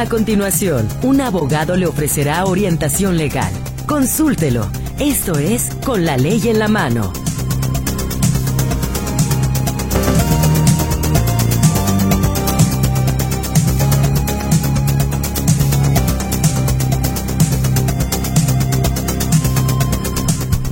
[0.00, 3.52] A continuación, un abogado le ofrecerá orientación legal.
[3.86, 4.66] Consúltelo.
[4.98, 7.12] Esto es Con la ley en la mano.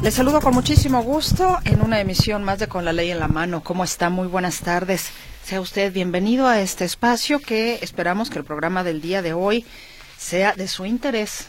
[0.02, 3.28] Les saludo con muchísimo gusto en una emisión más de Con la Ley en la
[3.28, 3.62] Mano.
[3.62, 4.08] ¿Cómo está?
[4.08, 5.10] Muy buenas tardes.
[5.48, 9.64] Sea usted bienvenido a este espacio que esperamos que el programa del día de hoy
[10.18, 11.48] sea de su interés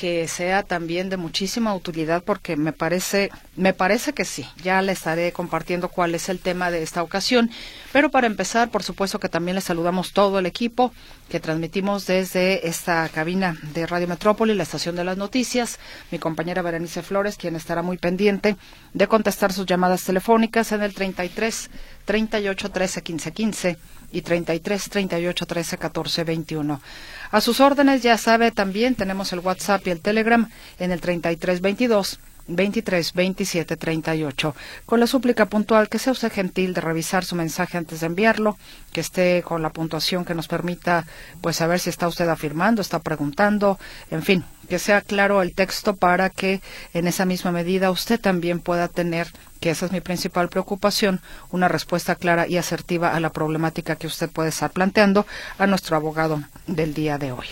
[0.00, 4.46] que sea también de muchísima utilidad porque me parece me parece que sí.
[4.64, 7.50] Ya le estaré compartiendo cuál es el tema de esta ocasión,
[7.92, 10.94] pero para empezar, por supuesto que también le saludamos todo el equipo
[11.28, 15.78] que transmitimos desde esta cabina de Radio Metrópoli, la estación de las noticias,
[16.10, 18.56] mi compañera Berenice Flores, quien estará muy pendiente
[18.94, 21.70] de contestar sus llamadas telefónicas en el 33
[22.06, 23.78] 38 13 15 15
[24.12, 26.80] y 33 38 13 14 21.
[27.30, 31.60] A sus órdenes, ya sabe, también tenemos el WhatsApp y el Telegram en el 33
[31.60, 32.20] 22
[32.54, 34.54] 23 27 38.
[34.86, 38.56] Con la súplica puntual que sea usted gentil de revisar su mensaje antes de enviarlo,
[38.92, 41.06] que esté con la puntuación que nos permita
[41.40, 43.78] pues saber si está usted afirmando, está preguntando,
[44.10, 46.60] en fin, que sea claro el texto para que
[46.94, 49.28] en esa misma medida usted también pueda tener
[49.60, 54.06] que esa es mi principal preocupación, una respuesta clara y asertiva a la problemática que
[54.06, 55.26] usted puede estar planteando
[55.58, 57.46] a nuestro abogado del día de hoy.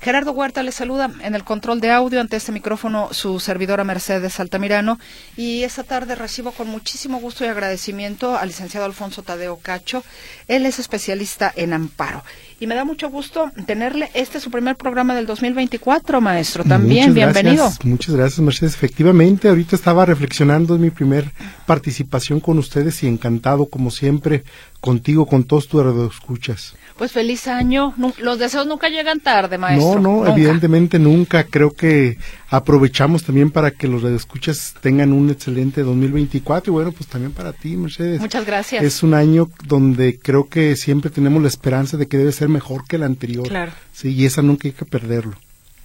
[0.00, 4.38] Gerardo Huerta le saluda en el control de audio ante este micrófono su servidora Mercedes
[4.38, 5.00] Altamirano
[5.36, 10.04] y esta tarde recibo con muchísimo gusto y agradecimiento al licenciado Alfonso Tadeo Cacho.
[10.46, 12.22] Él es especialista en amparo
[12.60, 14.10] y me da mucho gusto tenerle.
[14.14, 16.64] Este es su primer programa del 2024, maestro.
[16.64, 17.70] También, bienvenido.
[17.84, 18.74] muchas gracias, Mercedes.
[18.74, 21.30] Efectivamente, ahorita estaba reflexionando en mi primer
[21.66, 24.42] participación con ustedes y encantado, como siempre,
[24.80, 26.74] contigo, con todos tus escuchas.
[26.96, 27.94] Pues feliz año.
[28.18, 30.00] los deseos nunca llegan tarde, maestro.
[30.00, 31.44] No, no, evidentemente nunca.
[31.44, 32.18] Creo que
[32.50, 37.52] aprovechamos también para que los escuchas tengan un excelente 2024 y bueno, pues también para
[37.52, 38.20] ti, Mercedes.
[38.20, 38.82] Muchas gracias.
[38.82, 42.86] Es un año donde creo que siempre tenemos la esperanza de que debe ser mejor
[42.86, 43.46] que el anterior.
[43.46, 43.72] Claro.
[43.92, 45.36] Sí, y esa nunca hay que perderlo.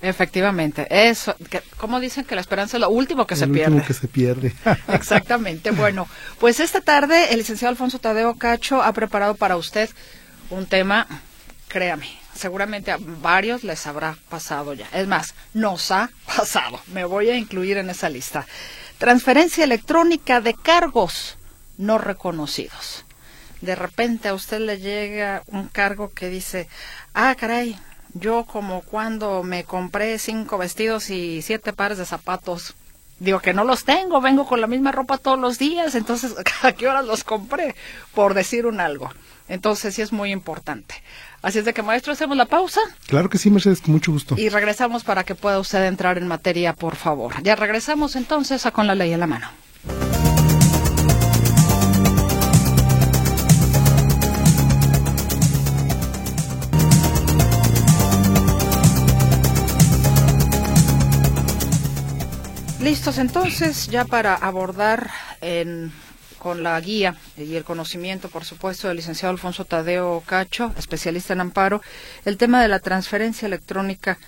[0.01, 1.33] Efectivamente, eso,
[1.77, 3.71] como dicen que la esperanza es lo último que se pierde.
[3.71, 4.53] Último que se pierde.
[4.89, 5.71] Exactamente.
[5.71, 6.07] Bueno,
[6.39, 9.89] pues esta tarde el licenciado Alfonso Tadeo Cacho ha preparado para usted
[10.49, 11.07] un tema,
[11.69, 14.87] créame, seguramente a varios les habrá pasado ya.
[14.93, 16.79] Es más, nos ha pasado.
[16.87, 18.45] Me voy a incluir en esa lista.
[18.97, 21.37] Transferencia electrónica de cargos
[21.77, 23.05] no reconocidos.
[23.61, 26.67] De repente a usted le llega un cargo que dice,
[27.13, 27.77] ah, caray,
[28.13, 32.75] yo como cuando me compré cinco vestidos y siete pares de zapatos.
[33.19, 36.71] Digo que no los tengo, vengo con la misma ropa todos los días, entonces ¿a
[36.73, 37.75] qué horas los compré?
[38.13, 39.09] Por decir un algo.
[39.47, 40.95] Entonces sí es muy importante.
[41.43, 42.79] Así es de que, maestro, hacemos la pausa.
[43.05, 44.35] Claro que sí, Mercedes, con mucho gusto.
[44.37, 47.33] Y regresamos para que pueda usted entrar en materia, por favor.
[47.43, 49.49] Ya regresamos entonces a Con la Ley en la mano.
[62.79, 65.09] Listos entonces ya para abordar
[65.41, 65.91] en,
[66.43, 71.39] con la guía y el conocimiento, por supuesto, del licenciado Alfonso Tadeo Cacho, especialista en
[71.39, 71.81] amparo,
[72.25, 74.19] el tema de la transferencia electrónica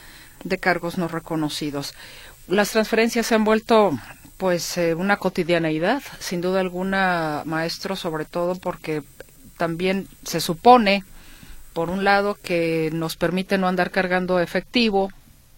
[0.46, 1.94] de cargos no reconocidos.
[2.48, 3.92] Las transferencias se han vuelto
[4.38, 9.03] pues eh, una cotidianeidad, sin duda alguna, maestro, sobre todo porque
[9.58, 11.03] también se supone,
[11.74, 15.12] por un lado, que nos permite no andar cargando efectivo,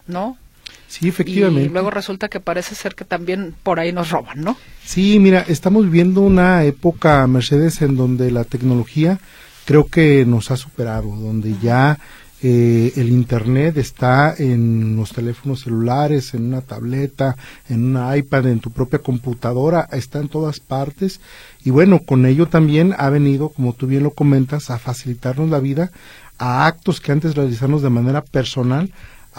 [0.07, 0.39] ¿no?
[0.87, 1.69] Sí, efectivamente.
[1.69, 4.57] Y luego resulta que parece ser que también por ahí nos roban, ¿no?
[4.83, 9.19] Sí, mira, estamos viviendo una época, Mercedes, en donde la tecnología
[9.65, 11.99] creo que nos ha superado, donde ya
[12.41, 17.35] eh, el Internet está en los teléfonos celulares, en una tableta,
[17.67, 21.19] en una iPad, en tu propia computadora, está en todas partes.
[21.65, 25.59] Y bueno, con ello también ha venido, como tú bien lo comentas, a facilitarnos la
[25.59, 25.91] vida
[26.37, 28.91] a actos que antes realizamos de manera personal,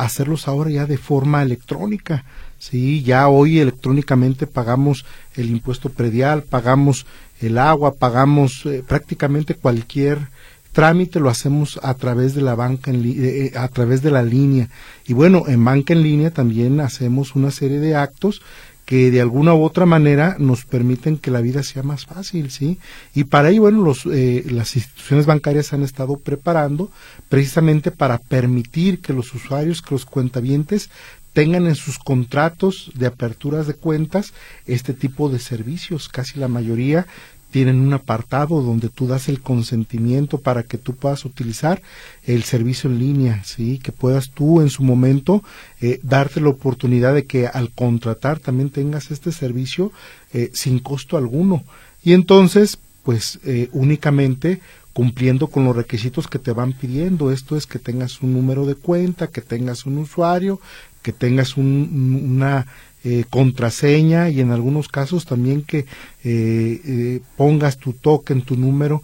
[0.04, 2.24] hacerlos ahora ya de forma electrónica.
[2.58, 5.04] Sí, ya hoy electrónicamente pagamos
[5.36, 7.06] el impuesto predial, pagamos
[7.40, 10.28] el agua, pagamos eh, prácticamente cualquier
[10.72, 14.22] trámite lo hacemos a través de la banca en eh, eh, a través de la
[14.22, 14.68] línea.
[15.06, 18.42] Y bueno, en banca en línea también hacemos una serie de actos
[18.88, 22.78] que de alguna u otra manera nos permiten que la vida sea más fácil, ¿sí?
[23.14, 26.90] Y para ello, bueno, los, eh, las instituciones bancarias han estado preparando
[27.28, 30.88] precisamente para permitir que los usuarios, que los cuentavientes
[31.34, 34.32] tengan en sus contratos de aperturas de cuentas
[34.64, 37.06] este tipo de servicios, casi la mayoría
[37.50, 41.82] tienen un apartado donde tú das el consentimiento para que tú puedas utilizar
[42.24, 45.42] el servicio en línea, sí, que puedas tú en su momento
[45.80, 49.92] eh, darte la oportunidad de que al contratar también tengas este servicio
[50.32, 51.64] eh, sin costo alguno.
[52.02, 54.60] Y entonces, pues eh, únicamente
[54.98, 57.30] cumpliendo con los requisitos que te van pidiendo.
[57.30, 60.60] Esto es que tengas un número de cuenta, que tengas un usuario,
[61.02, 62.66] que tengas una
[63.04, 65.86] eh, contraseña y en algunos casos también que eh,
[66.24, 69.02] eh, pongas tu token, tu número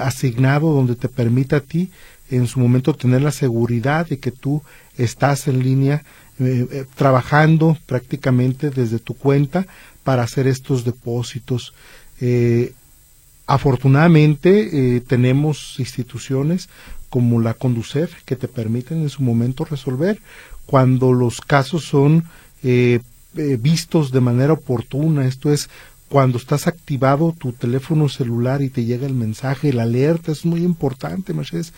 [0.00, 1.90] asignado donde te permita a ti
[2.30, 4.62] en su momento tener la seguridad de que tú
[4.98, 6.04] estás en línea
[6.94, 9.66] trabajando prácticamente desde tu cuenta
[10.04, 11.72] para hacer estos depósitos.
[13.46, 16.68] afortunadamente tenemos instituciones
[17.08, 20.20] como la Conducef que te permiten en su momento resolver
[20.66, 22.24] cuando los casos son
[22.62, 23.00] eh,
[23.36, 25.68] eh, vistos de manera oportuna, esto es
[26.08, 30.62] cuando estás activado tu teléfono celular y te llega el mensaje, la alerta, es muy
[30.62, 31.72] importante, Mercedes,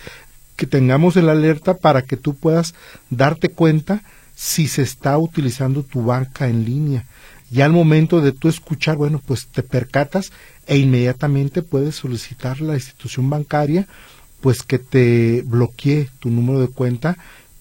[0.56, 2.74] que tengamos el alerta para que tú puedas
[3.10, 4.02] darte cuenta
[4.34, 7.04] si se está utilizando tu banca en línea.
[7.50, 10.32] Ya al momento de tú escuchar, bueno, pues te percatas
[10.66, 13.86] e inmediatamente puedes solicitar a la institución bancaria
[14.40, 17.16] pues que te bloquee tu número de cuenta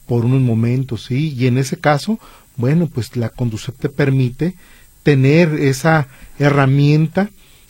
[0.05, 1.33] por unos momentos, ¿sí?
[1.33, 2.19] Y en ese caso,
[2.55, 4.55] bueno, pues la Conducef te permite
[5.03, 6.07] tener esa
[6.39, 7.29] herramienta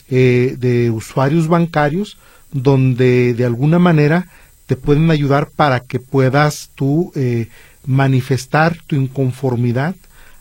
[0.09, 2.17] eh, de usuarios bancarios
[2.51, 4.27] donde de alguna manera
[4.65, 7.47] te pueden ayudar para que puedas tú eh,
[7.85, 9.95] manifestar tu inconformidad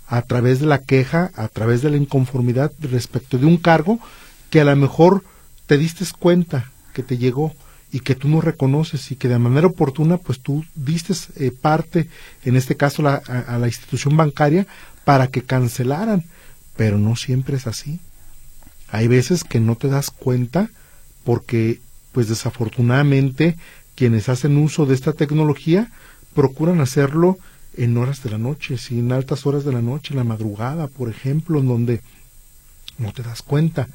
[0.07, 3.99] a través de la queja, a través de la inconformidad respecto de un cargo
[4.51, 5.25] que a lo mejor
[5.67, 7.55] te diste cuenta que te llegó
[7.93, 12.09] y que tú no reconoces y que de manera oportuna pues tú diste eh, parte,
[12.43, 14.67] en este caso a, a, la institución bancaria,
[15.05, 16.25] para que cancelaran,
[16.75, 18.01] pero no siempre es así.
[18.89, 20.71] Hay veces que no te das cuenta
[21.23, 21.81] porque
[22.13, 23.57] pues desafortunadamente
[23.95, 25.91] quienes hacen uso de esta tecnología
[26.35, 27.39] procuran hacerlo
[27.77, 30.89] en horas de la noche, sí, en altas horas de la noche, en la madrugada,
[30.89, 32.01] por ejemplo, en donde
[32.99, 33.89] no te das cuenta.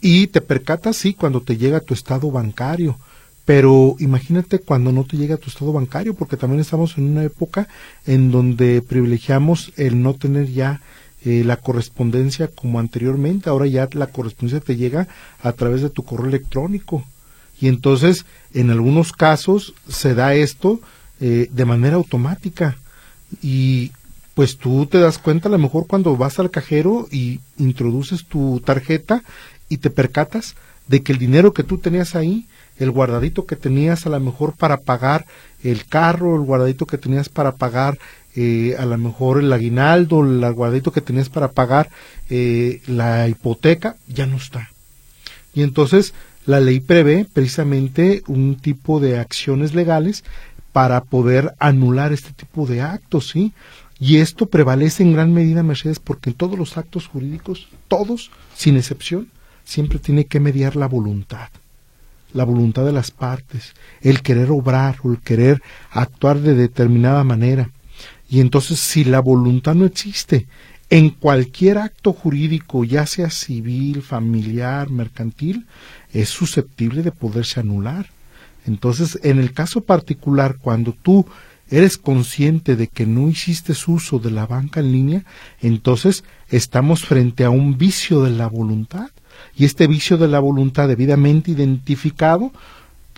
[0.00, 2.98] Y te percatas, sí, cuando te llega tu estado bancario,
[3.50, 7.66] pero imagínate cuando no te llega tu estado bancario, porque también estamos en una época
[8.06, 10.82] en donde privilegiamos el no tener ya
[11.24, 13.50] eh, la correspondencia como anteriormente.
[13.50, 15.08] Ahora ya la correspondencia te llega
[15.42, 17.04] a través de tu correo electrónico.
[17.60, 18.24] Y entonces,
[18.54, 20.78] en algunos casos, se da esto
[21.18, 22.76] eh, de manera automática.
[23.42, 23.90] Y
[24.34, 28.62] pues tú te das cuenta a lo mejor cuando vas al cajero y introduces tu
[28.64, 29.24] tarjeta
[29.68, 30.54] y te percatas
[30.86, 32.46] de que el dinero que tú tenías ahí
[32.80, 35.26] el guardadito que tenías a lo mejor para pagar
[35.62, 37.98] el carro, el guardadito que tenías para pagar
[38.34, 41.90] eh, a lo mejor el aguinaldo, el guardadito que tenías para pagar
[42.30, 44.70] eh, la hipoteca, ya no está.
[45.54, 46.14] Y entonces
[46.46, 50.24] la ley prevé precisamente un tipo de acciones legales
[50.72, 53.52] para poder anular este tipo de actos, ¿sí?
[53.98, 58.78] Y esto prevalece en gran medida, Mercedes, porque en todos los actos jurídicos, todos, sin
[58.78, 59.28] excepción,
[59.64, 61.50] siempre tiene que mediar la voluntad
[62.32, 67.70] la voluntad de las partes, el querer obrar o el querer actuar de determinada manera.
[68.28, 70.46] Y entonces si la voluntad no existe,
[70.90, 75.66] en cualquier acto jurídico, ya sea civil, familiar, mercantil,
[76.12, 78.06] es susceptible de poderse anular.
[78.66, 81.26] Entonces, en el caso particular, cuando tú
[81.70, 85.24] eres consciente de que no hiciste uso de la banca en línea,
[85.60, 89.10] entonces estamos frente a un vicio de la voluntad
[89.56, 92.52] y este vicio de la voluntad debidamente identificado,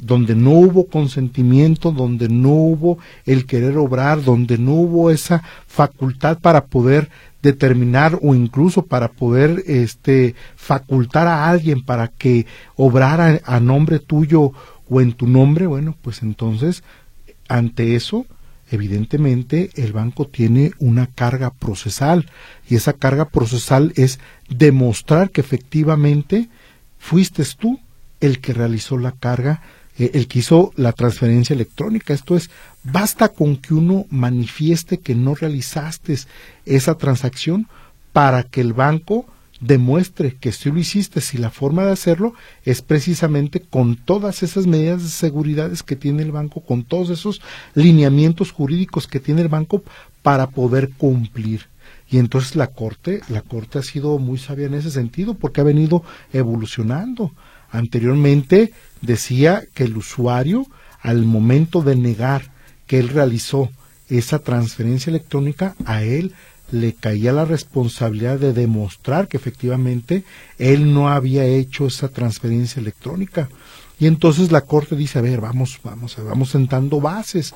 [0.03, 6.39] donde no hubo consentimiento, donde no hubo el querer obrar, donde no hubo esa facultad
[6.39, 7.09] para poder
[7.43, 12.47] determinar o incluso para poder este facultar a alguien para que
[12.77, 14.53] obrara a nombre tuyo
[14.89, 16.83] o en tu nombre, bueno, pues entonces
[17.49, 18.27] ante eso
[18.71, 22.31] evidentemente el banco tiene una carga procesal
[22.69, 24.19] y esa carga procesal es
[24.57, 26.49] demostrar que efectivamente
[26.99, 27.81] fuiste tú
[28.21, 29.63] el que realizó la carga,
[29.99, 32.15] eh, el que hizo la transferencia electrónica.
[32.15, 32.51] Esto es,
[32.83, 36.17] basta con que uno manifieste que no realizaste
[36.65, 37.67] esa transacción
[38.13, 39.27] para que el banco
[39.61, 44.67] demuestre que sí lo hiciste, si la forma de hacerlo es precisamente con todas esas
[44.67, 47.41] medidas de seguridad que tiene el banco, con todos esos
[47.75, 49.83] lineamientos jurídicos que tiene el banco
[50.23, 51.72] para poder cumplir.
[52.13, 55.65] Y entonces la Corte, la Corte ha sido muy sabia en ese sentido porque ha
[55.65, 56.05] venido
[56.35, 57.33] evolucionando.
[57.71, 60.67] Anteriormente decía que el usuario,
[61.01, 62.53] al momento de negar
[62.87, 63.71] que él realizó
[64.11, 66.35] esa transferencia electrónica, a él
[66.71, 70.23] le caía la responsabilidad de demostrar que efectivamente
[70.59, 73.49] él no había hecho esa transferencia electrónica.
[73.99, 77.55] Y entonces la corte dice, a ver, vamos, vamos, vamos sentando bases.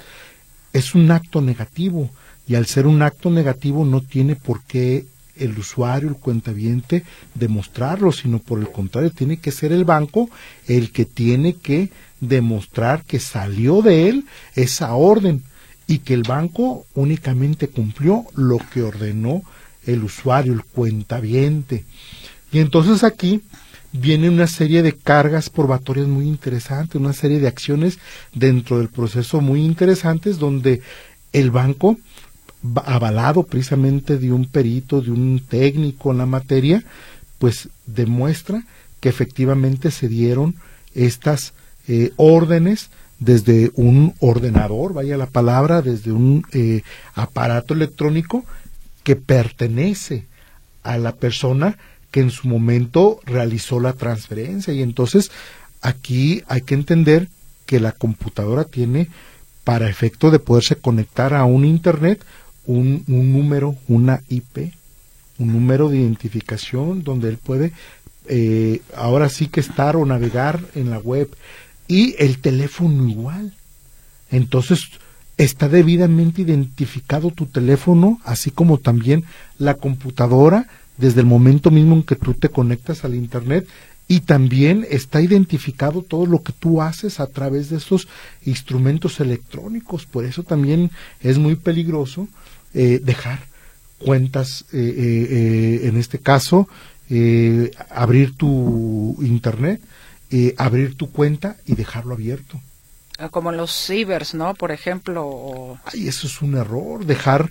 [0.72, 2.10] Es un acto negativo
[2.47, 8.12] y al ser un acto negativo no tiene por qué el usuario, el cuentaviente, demostrarlo,
[8.12, 10.31] sino por el contrario, tiene que ser el banco
[10.67, 14.25] el que tiene que demostrar que salió de él
[14.55, 15.43] esa orden
[15.87, 19.43] y que el banco únicamente cumplió lo que ordenó
[19.87, 21.85] el usuario, el cuentaviente.
[22.50, 23.43] Y entonces aquí
[23.93, 27.99] viene una serie de cargas probatorias muy interesantes, una serie de acciones
[28.35, 30.81] dentro del proceso muy interesantes donde
[31.33, 31.99] el banco,
[32.85, 36.85] avalado precisamente de un perito, de un técnico en la materia,
[37.38, 38.64] pues demuestra
[39.00, 40.54] que efectivamente se dieron
[40.94, 41.52] estas
[41.88, 46.82] eh, órdenes desde un ordenador, vaya la palabra, desde un eh,
[47.14, 48.44] aparato electrónico
[49.02, 50.26] que pertenece
[50.82, 51.78] a la persona
[52.11, 54.73] que en su momento realizó la transferencia.
[54.73, 55.30] Y entonces
[55.80, 57.28] aquí hay que entender
[57.66, 59.08] que la computadora tiene
[59.64, 62.25] para efecto de poderse conectar a un Internet
[62.66, 64.73] un, un número, una IP,
[65.38, 67.73] un número de identificación donde él puede
[68.28, 71.30] eh, ahora sí que estar o navegar en la web
[71.87, 73.52] y el teléfono igual.
[74.30, 74.88] Entonces
[75.37, 79.25] está debidamente identificado tu teléfono, así como también
[79.58, 83.68] la computadora, desde el momento mismo en que tú te conectas al Internet
[84.08, 88.08] y también está identificado todo lo que tú haces a través de estos
[88.44, 90.06] instrumentos electrónicos.
[90.06, 92.28] Por eso también es muy peligroso
[92.78, 93.38] eh, dejar
[93.99, 96.68] cuentas, eh, eh, en este caso,
[97.88, 99.80] abrir tu Internet,
[100.59, 102.61] abrir tu cuenta y dejarlo abierto.
[103.18, 104.52] Ah, como los cibers, ¿no?
[104.52, 105.78] Por ejemplo.
[105.87, 107.06] Ay, eso es un error.
[107.06, 107.50] Dejar,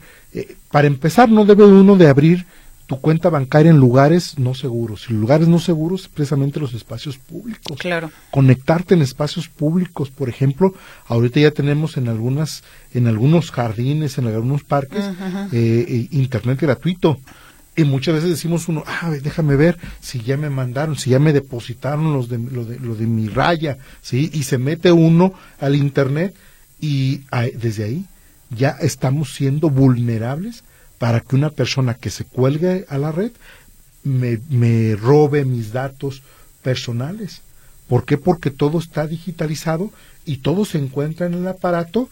[0.70, 2.46] para empezar, no debe uno de abrir
[2.88, 5.08] tu cuenta bancaria en lugares no seguros.
[5.10, 7.78] Y lugares no seguros, precisamente los espacios públicos.
[7.80, 8.12] Claro.
[8.32, 10.74] Conectarte en espacios públicos, por ejemplo,
[11.08, 12.64] ahorita ya tenemos en algunas,
[12.94, 15.04] en algunos jardines, en algunos parques,
[15.52, 17.18] eh, eh, internet gratuito.
[17.76, 21.34] Y muchas veces decimos uno, ah, déjame ver si ya me mandaron, si ya me
[21.34, 24.30] depositaron los de, lo, de, lo de mi raya, ¿sí?
[24.32, 26.36] Y se mete uno al internet
[26.80, 27.24] y
[27.56, 28.06] desde ahí
[28.50, 30.64] ya estamos siendo vulnerables
[30.98, 33.32] para que una persona que se cuelgue a la red
[34.04, 36.22] me, me robe mis datos
[36.62, 37.42] personales.
[37.88, 38.18] ¿Por qué?
[38.18, 39.92] Porque todo está digitalizado
[40.26, 42.10] y todo se encuentra en el aparato,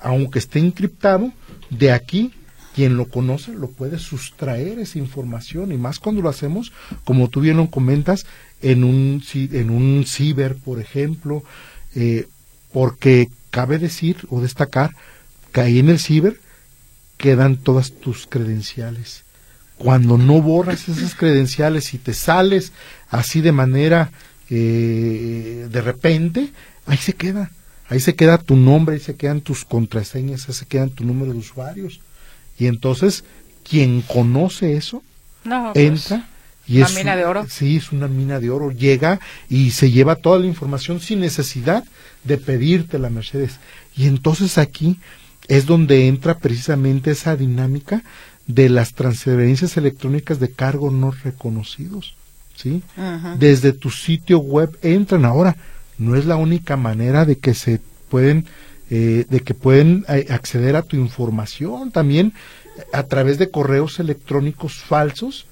[0.00, 1.32] aunque esté encriptado,
[1.70, 2.32] de aquí
[2.74, 6.72] quien lo conoce lo puede sustraer esa información y más cuando lo hacemos,
[7.04, 8.26] como tú bien lo comentas,
[8.62, 11.42] en un, en un ciber, por ejemplo,
[11.94, 12.28] eh,
[12.72, 14.94] porque cabe decir o destacar
[15.52, 16.38] que ahí en el ciber
[17.20, 19.24] quedan todas tus credenciales.
[19.76, 22.72] Cuando no borras esas credenciales y te sales
[23.10, 24.10] así de manera
[24.48, 26.50] eh, de repente,
[26.86, 27.50] ahí se queda.
[27.88, 31.32] Ahí se queda tu nombre, ahí se quedan tus contraseñas, ahí se quedan tu número
[31.32, 32.00] de usuarios.
[32.58, 33.24] Y entonces,
[33.68, 35.02] quien conoce eso,
[35.42, 36.26] pues, entra
[36.66, 37.46] y una es mina de oro.
[37.48, 38.70] Sí, es una mina de oro.
[38.70, 41.84] Llega y se lleva toda la información sin necesidad
[42.24, 43.58] de pedirte la Mercedes.
[43.96, 44.98] Y entonces aquí
[45.50, 48.04] es donde entra precisamente esa dinámica
[48.46, 52.14] de las transferencias electrónicas de cargo no reconocidos.
[52.54, 52.82] ¿sí?
[53.36, 55.24] Desde tu sitio web entran.
[55.24, 55.56] Ahora,
[55.98, 58.46] no es la única manera de que se pueden,
[58.90, 61.90] eh, de que pueden eh, acceder a tu información.
[61.90, 62.32] También
[62.92, 65.46] a través de correos electrónicos falsos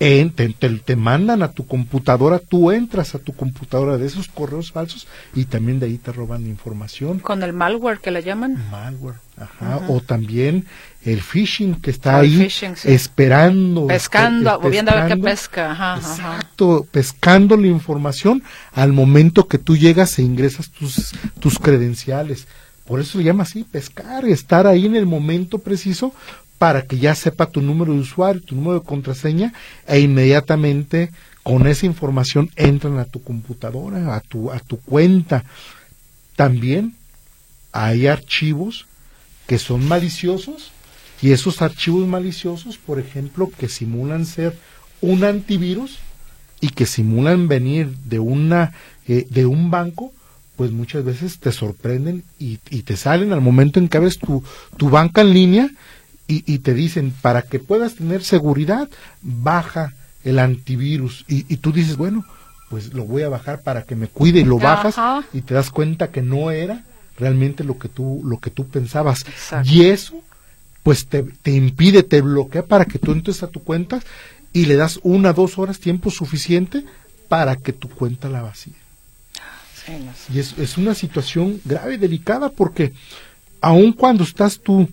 [0.00, 5.06] te, te, mandan a tu computadora, tú entras a tu computadora de esos correos falsos
[5.34, 7.18] y también de ahí te roban información.
[7.18, 8.56] Con el malware que le llaman.
[8.70, 9.82] Malware, ajá.
[9.88, 10.64] O también
[11.04, 12.48] el phishing que está ahí
[12.84, 13.88] esperando.
[13.88, 15.72] Pescando, viendo a ver qué pesca.
[15.72, 18.42] Ajá, exacto, pescando la información
[18.72, 22.46] al momento que tú llegas e ingresas tus, tus credenciales.
[22.90, 26.12] Por eso se llama así, pescar, estar ahí en el momento preciso
[26.60, 29.54] para que ya sepa tu número de usuario, tu número de contraseña
[29.86, 31.10] e inmediatamente
[31.42, 35.42] con esa información entran a tu computadora, a tu, a tu cuenta.
[36.36, 36.96] También
[37.72, 38.84] hay archivos
[39.46, 40.70] que son maliciosos
[41.22, 44.54] y esos archivos maliciosos, por ejemplo, que simulan ser
[45.00, 45.96] un antivirus
[46.60, 48.74] y que simulan venir de una
[49.08, 50.12] eh, de un banco,
[50.56, 54.44] pues muchas veces te sorprenden y, y, te salen al momento en que abres tu,
[54.76, 55.70] tu banca en línea
[56.30, 58.88] y, te dicen, para que puedas tener seguridad,
[59.22, 59.94] baja
[60.24, 61.24] el antivirus.
[61.28, 62.24] Y, tú dices, bueno,
[62.68, 64.94] pues lo voy a bajar para que me cuide y lo bajas
[65.32, 66.84] y te das cuenta que no era
[67.18, 69.24] realmente lo que tú, lo que tú pensabas.
[69.64, 70.22] Y eso
[70.82, 74.00] pues te, te impide, te bloquea para que tú entres a tu cuenta
[74.52, 76.84] y le das una, dos horas tiempo suficiente
[77.28, 78.74] para que tu cuenta la vacíe.
[80.32, 82.92] Y es, es una situación grave, delicada, porque
[83.60, 84.88] aun cuando estás tú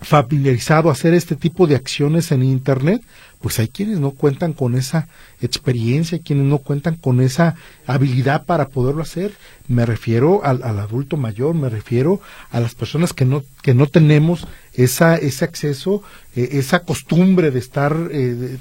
[0.00, 3.02] familiarizado a hacer este tipo de acciones en Internet,
[3.40, 5.06] pues hay quienes no cuentan con esa
[5.40, 9.32] experiencia, quienes no cuentan con esa habilidad para poderlo hacer.
[9.68, 12.20] Me refiero al, adulto mayor, me refiero
[12.50, 16.02] a las personas que no, que no tenemos esa, ese acceso,
[16.34, 18.58] eh, esa costumbre de estar eh,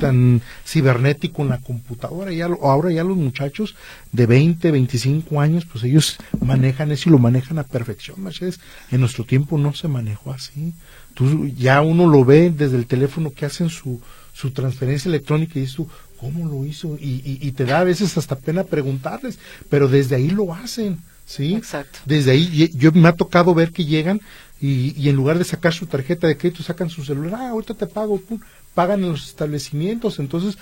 [0.00, 2.32] tan cibernético en la computadora.
[2.32, 3.76] Ya, ahora ya los muchachos
[4.12, 8.60] de 20, 25 años, pues ellos manejan eso y lo manejan a perfección, Mercedes.
[8.90, 10.74] En nuestro tiempo no se manejó así.
[11.14, 14.00] Tú, ya uno lo ve desde el teléfono que hacen su,
[14.32, 16.96] su transferencia electrónica y dices tú, ¿cómo lo hizo?
[16.96, 20.98] Y, y, te da a veces hasta pena preguntarles, pero desde ahí lo hacen.
[21.26, 21.54] ¿sí?
[21.54, 22.00] Exacto.
[22.04, 24.20] Desde ahí yo me ha tocado ver que llegan
[24.60, 27.74] y, y, en lugar de sacar su tarjeta de crédito sacan su celular, ah, ahorita
[27.74, 28.40] te pago, pum,
[28.74, 30.18] pagan en los establecimientos.
[30.18, 30.58] Entonces,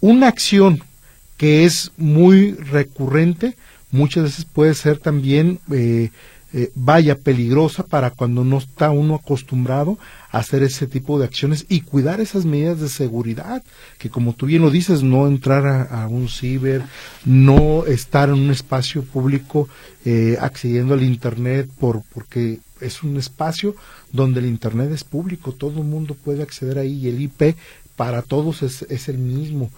[0.00, 0.82] una acción
[1.36, 3.56] que es muy recurrente,
[3.90, 6.10] muchas veces puede ser también, eh,
[6.54, 9.98] eh, vaya, peligrosa para cuando no está uno acostumbrado
[10.30, 13.62] a hacer ese tipo de acciones y cuidar esas medidas de seguridad,
[13.98, 16.82] que como tú bien lo dices, no entrar a, un ciber,
[17.24, 19.68] no estar en un espacio público
[20.04, 23.74] eh, accediendo al Internet por, porque es un espacio
[24.12, 27.56] donde el Internet es público, todo el mundo puede acceder ahí y el IP
[27.96, 29.70] para todos es, es el mismo.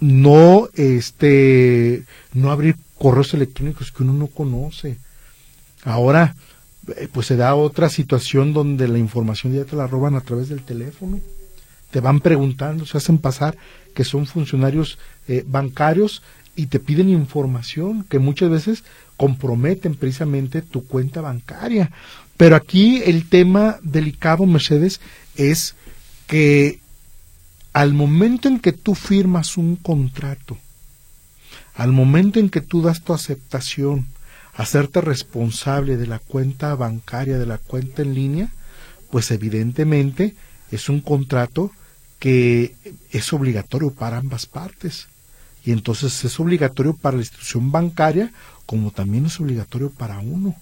[0.00, 4.96] No, este, no abrir correos electrónicos que uno no conoce.
[5.84, 6.34] Ahora,
[6.96, 10.48] eh, pues se da otra situación donde la información ya te la roban a través
[10.48, 11.20] del teléfono.
[11.90, 13.56] Te van preguntando, se hacen pasar
[13.94, 16.22] que son funcionarios eh, bancarios
[16.56, 18.84] y te piden información que muchas veces
[19.16, 21.90] comprometen precisamente tu cuenta bancaria.
[22.40, 25.02] Pero aquí el tema delicado, Mercedes,
[25.36, 25.74] es
[26.26, 26.80] que
[27.74, 30.56] al momento en que tú firmas un contrato,
[31.74, 34.06] al momento en que tú das tu aceptación,
[34.54, 38.48] hacerte responsable de la cuenta bancaria, de la cuenta en línea,
[39.10, 40.34] pues evidentemente
[40.70, 41.70] es un contrato
[42.18, 42.74] que
[43.10, 45.08] es obligatorio para ambas partes.
[45.62, 48.32] Y entonces es obligatorio para la institución bancaria
[48.64, 50.56] como también es obligatorio para uno.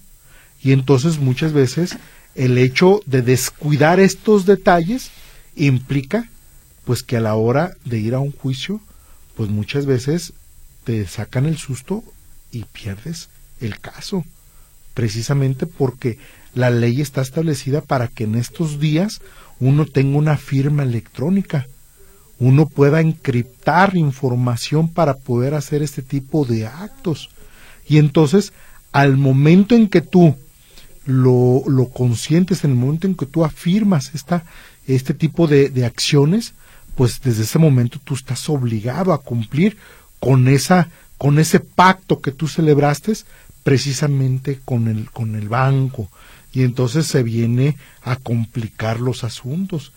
[0.61, 1.97] Y entonces muchas veces
[2.35, 5.11] el hecho de descuidar estos detalles
[5.55, 6.29] implica
[6.85, 8.81] pues que a la hora de ir a un juicio,
[9.35, 10.33] pues muchas veces
[10.83, 12.03] te sacan el susto
[12.51, 13.29] y pierdes
[13.61, 14.25] el caso,
[14.93, 16.17] precisamente porque
[16.55, 19.21] la ley está establecida para que en estos días
[19.59, 21.67] uno tenga una firma electrónica,
[22.39, 27.29] uno pueda encriptar información para poder hacer este tipo de actos.
[27.87, 28.53] Y entonces,
[28.91, 30.35] al momento en que tú
[31.09, 34.43] lo, lo consientes, en el momento en que tú afirmas esta,
[34.87, 36.53] este tipo de, de acciones,
[36.95, 39.77] pues desde ese momento tú estás obligado a cumplir
[40.19, 43.13] con esa con ese pacto que tú celebraste
[43.63, 46.09] precisamente con el con el banco.
[46.51, 49.91] Y entonces se viene a complicar los asuntos.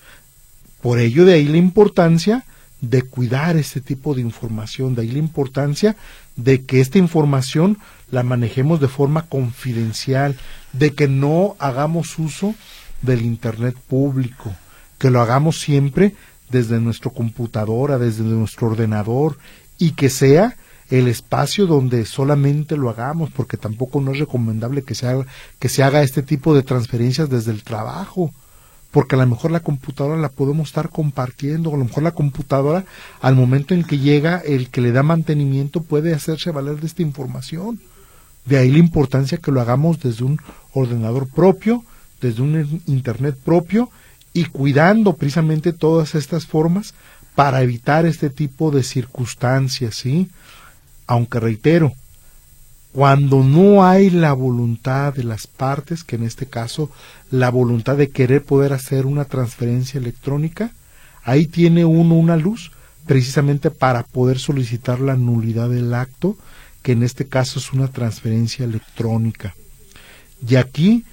[0.81, 2.45] Por ello de ahí la importancia
[2.81, 5.97] de cuidar este tipo de información de ahí la importancia
[6.35, 7.79] de que esta información
[8.11, 10.37] la manejemos de forma confidencial
[10.73, 12.55] de que no hagamos uso
[13.03, 14.55] del Internet público,
[14.99, 16.15] que lo hagamos siempre
[16.51, 19.39] desde nuestra computadora, desde nuestro ordenador
[19.79, 20.57] y que sea
[20.91, 25.27] el espacio donde solamente lo hagamos, porque tampoco no es recomendable que se haga,
[25.59, 28.31] que se haga este tipo de transferencias desde el trabajo,
[28.91, 32.85] porque a lo mejor la computadora la podemos estar compartiendo, a lo mejor la computadora
[33.23, 37.01] al momento en que llega el que le da mantenimiento puede hacerse valer de esta
[37.01, 37.81] información.
[38.45, 40.39] De ahí la importancia que lo hagamos desde un
[40.73, 41.85] ordenador propio,
[42.21, 43.91] desde un internet propio
[44.33, 46.95] y cuidando precisamente todas estas formas
[47.35, 50.29] para evitar este tipo de circunstancias, ¿sí?
[51.07, 51.93] Aunque reitero,
[52.93, 56.91] cuando no hay la voluntad de las partes, que en este caso
[57.31, 60.73] la voluntad de querer poder hacer una transferencia electrónica,
[61.25, 62.71] ahí tiene uno una luz
[63.07, 66.37] precisamente para poder solicitar la nulidad del acto
[66.83, 69.55] que en este caso es una transferencia electrónica.
[70.47, 71.05] Y aquí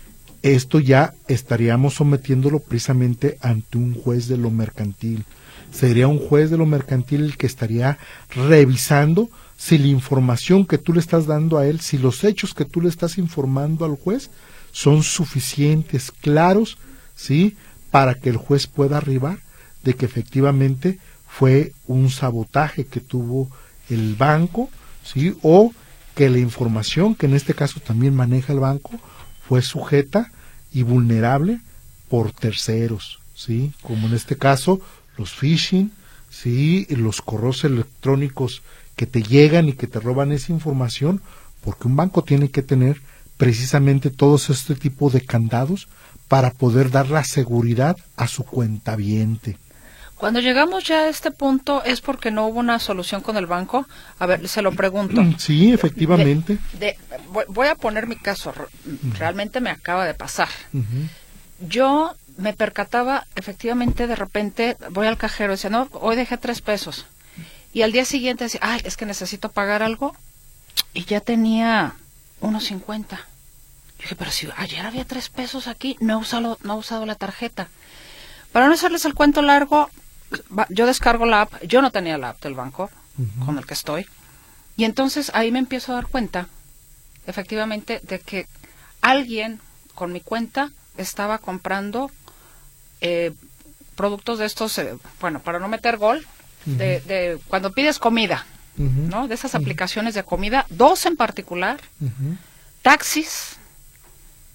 [0.41, 5.25] esto ya estaríamos sometiéndolo precisamente ante un juez de lo mercantil.
[5.71, 7.97] Sería un juez de lo mercantil el que estaría
[8.33, 12.65] revisando si la información que tú le estás dando a él, si los hechos que
[12.65, 14.29] tú le estás informando al juez
[14.71, 16.77] son suficientes, claros,
[17.15, 17.57] ¿sí?
[17.91, 19.39] Para que el juez pueda arribar
[19.83, 23.49] de que efectivamente fue un sabotaje que tuvo
[23.89, 24.69] el banco
[25.03, 25.35] ¿sí?
[25.41, 25.73] O
[26.15, 28.91] que la información, que en este caso también maneja el banco,
[29.47, 30.31] fue sujeta
[30.71, 31.61] y vulnerable
[32.09, 33.73] por terceros, ¿sí?
[33.81, 34.81] Como en este caso,
[35.17, 35.91] los phishing,
[36.29, 36.85] ¿sí?
[36.89, 38.61] Los correos electrónicos
[38.95, 41.21] que te llegan y que te roban esa información,
[41.63, 43.01] porque un banco tiene que tener
[43.37, 45.87] precisamente todos este tipo de candados
[46.27, 49.57] para poder dar la seguridad a su cuenta viente.
[50.19, 53.87] Cuando llegamos ya a este punto es porque no hubo una solución con el banco.
[54.19, 55.21] A ver, se lo pregunto.
[55.37, 56.59] Sí, efectivamente.
[57.47, 58.53] voy a poner mi caso.
[59.17, 60.49] Realmente me acaba de pasar.
[61.61, 66.59] Yo me percataba, efectivamente, de repente voy al cajero y dice, no, hoy dejé tres
[66.59, 67.05] pesos.
[67.71, 70.17] Y al día siguiente decía, ay, es que necesito pagar algo.
[70.93, 71.95] Y ya tenía
[72.41, 73.27] unos cincuenta.
[73.99, 77.05] Yo dije, pero si ayer había tres pesos aquí, no he usado, no he usado
[77.05, 77.69] la tarjeta.
[78.51, 79.89] Para no hacerles el cuento largo,
[80.69, 82.89] yo descargo la app, yo no tenía la app del banco
[83.45, 84.07] con el que estoy,
[84.77, 86.47] y entonces ahí me empiezo a dar cuenta,
[87.27, 88.47] efectivamente, de que
[89.01, 89.59] alguien
[89.93, 92.11] con mi cuenta estaba comprando
[93.01, 93.33] eh,
[93.95, 96.25] productos de estos, eh, bueno, para no meter gol,
[96.65, 98.45] de, cuando pides comida,
[98.77, 99.27] ¿no?
[99.27, 101.81] De esas aplicaciones de comida, dos en particular,
[102.81, 103.57] taxis,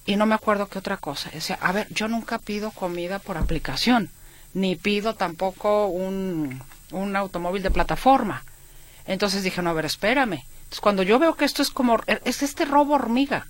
[0.06, 1.30] y no me acuerdo qué otra cosa.
[1.30, 4.10] Decía, a ver, yo nunca pido comida por aplicación
[4.54, 6.62] ni pido tampoco un,
[6.92, 8.44] un automóvil de plataforma.
[9.06, 10.44] Entonces dije, no, a ver, espérame.
[10.54, 13.46] Entonces, cuando yo veo que esto es como, es este robo hormiga.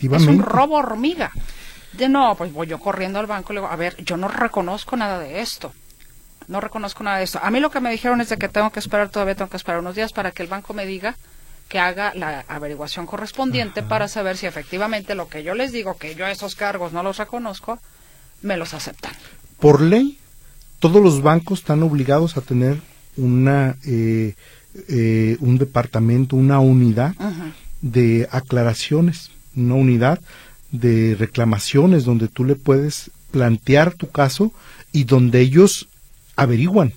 [0.00, 1.30] Es un robo hormiga.
[1.92, 4.28] De no, pues voy yo corriendo al banco y le digo, a ver, yo no
[4.28, 5.72] reconozco nada de esto.
[6.48, 7.40] No reconozco nada de esto.
[7.42, 9.56] A mí lo que me dijeron es de que tengo que esperar, todavía tengo que
[9.56, 11.16] esperar unos días para que el banco me diga
[11.68, 16.14] que haga la averiguación correspondiente para saber si efectivamente lo que yo les digo, que
[16.14, 17.78] yo esos cargos no los reconozco,
[18.40, 19.12] me los aceptan
[19.60, 20.18] por ley,
[20.78, 22.80] todos los bancos están obligados a tener
[23.16, 24.34] una eh,
[24.88, 27.14] eh, un departamento, una unidad
[27.80, 30.20] de aclaraciones, una unidad
[30.70, 34.52] de reclamaciones donde tú le puedes plantear tu caso
[34.92, 35.88] y donde ellos
[36.36, 36.92] averiguan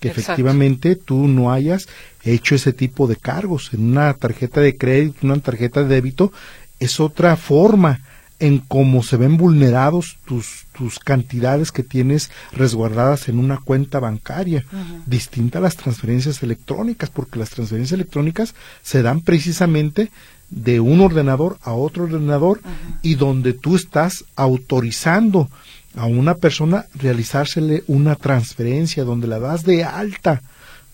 [0.00, 1.88] que efectivamente tú no hayas
[2.24, 3.70] hecho ese tipo de cargos.
[3.72, 6.32] En una tarjeta de crédito, una tarjeta de débito,
[6.80, 8.00] es otra forma
[8.42, 14.64] en cómo se ven vulnerados tus, tus cantidades que tienes resguardadas en una cuenta bancaria,
[15.06, 20.10] distinta a las transferencias electrónicas, porque las transferencias electrónicas se dan precisamente
[20.50, 22.60] de un ordenador a otro ordenador
[23.00, 25.48] y donde tú estás autorizando
[25.94, 30.42] a una persona realizársele una transferencia, donde la das de alta.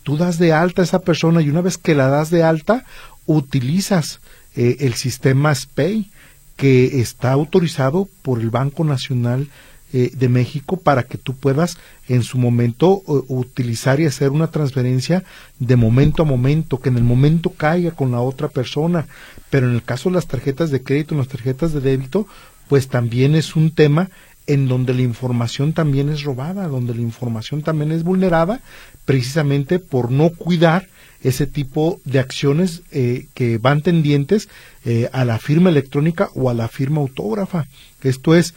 [0.03, 2.85] Tú das de alta a esa persona y una vez que la das de alta,
[3.25, 4.21] utilizas
[4.55, 6.11] eh, el sistema SPAY
[6.59, 9.49] que está autorizado por el Banco Nacional
[9.93, 15.23] eh, de México para que tú puedas en su momento utilizar y hacer una transferencia
[15.61, 19.07] de momento a momento, que en el momento caiga con la otra persona.
[19.51, 22.27] Pero en el caso de las tarjetas de crédito, en las tarjetas de débito,
[22.69, 24.11] pues también es un tema
[24.49, 28.63] en donde la información también es robada, donde la información también es vulnerada,
[29.05, 30.89] precisamente por no cuidar
[31.23, 34.49] ese tipo de acciones eh, que van tendientes
[34.85, 37.67] eh, a la firma electrónica o a la firma autógrafa.
[38.03, 38.55] Esto es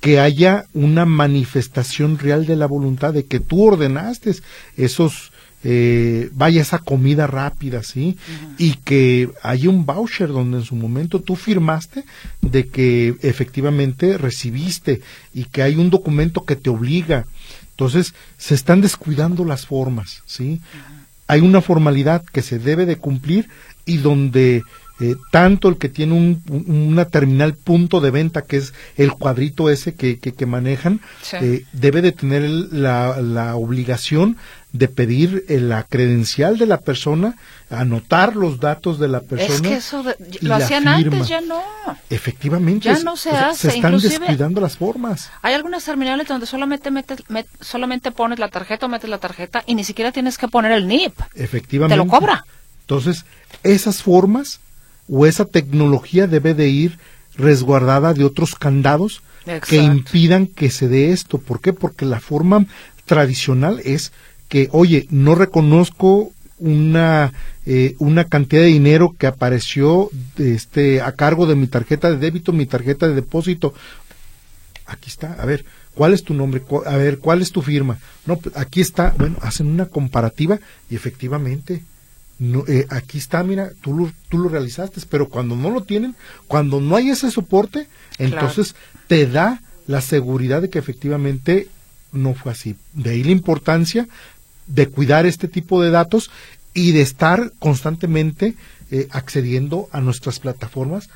[0.00, 4.34] que haya una manifestación real de la voluntad de que tú ordenaste
[4.76, 5.32] esos
[5.64, 8.16] eh, vaya esa comida rápida, ¿sí?
[8.58, 12.04] Y que haya un voucher donde en su momento tú firmaste
[12.40, 17.26] de que efectivamente recibiste y que hay un documento que te obliga.
[17.70, 20.60] Entonces, se están descuidando las formas, ¿sí?
[21.32, 23.48] Hay una formalidad que se debe de cumplir
[23.86, 24.64] y donde
[25.00, 29.70] eh, tanto el que tiene un, una terminal punto de venta, que es el cuadrito
[29.70, 31.00] ese que, que, manejan,
[31.40, 34.36] eh, debe de tener la, la obligación
[34.72, 37.36] de pedir eh, la credencial de la persona,
[37.68, 39.54] anotar los datos de la persona.
[39.54, 40.04] Es que eso
[40.40, 41.62] lo hacían antes, ya no.
[42.08, 42.88] Efectivamente.
[42.88, 43.70] Ya no se hace.
[43.70, 45.30] Se están descuidando las formas.
[45.42, 47.22] Hay algunas terminales donde solamente metes,
[47.60, 50.88] solamente pones la tarjeta o metes la tarjeta y ni siquiera tienes que poner el
[50.88, 51.20] NIP.
[51.34, 51.94] Efectivamente.
[51.94, 52.44] Te lo cobra.
[52.80, 53.24] Entonces,
[53.62, 54.60] esas formas
[55.14, 56.98] o esa tecnología debe de ir
[57.36, 59.22] resguardada de otros candados
[59.68, 61.36] que impidan que se dé esto.
[61.36, 61.74] ¿Por qué?
[61.74, 62.64] Porque la forma
[63.04, 64.12] tradicional es
[64.48, 67.32] que, oye, no reconozco una
[67.66, 72.52] eh, una cantidad de dinero que apareció este a cargo de mi tarjeta de débito,
[72.52, 73.74] mi tarjeta de depósito.
[74.86, 76.62] Aquí está, a ver, ¿cuál es tu nombre?
[76.86, 77.98] A ver, ¿cuál es tu firma?
[78.24, 81.82] No, pues, aquí está, bueno, hacen una comparativa y efectivamente
[82.42, 86.16] no, eh, aquí está, mira, tú lo, tú lo realizaste, pero cuando no lo tienen,
[86.48, 87.86] cuando no hay ese soporte,
[88.18, 88.74] entonces
[89.06, 91.68] te da la seguridad de que efectivamente
[92.10, 92.74] no fue así.
[92.94, 94.08] De ahí la importancia
[94.66, 96.32] de cuidar este tipo de datos
[96.74, 98.56] y de estar constantemente
[98.90, 101.10] eh, accediendo a nuestras plataformas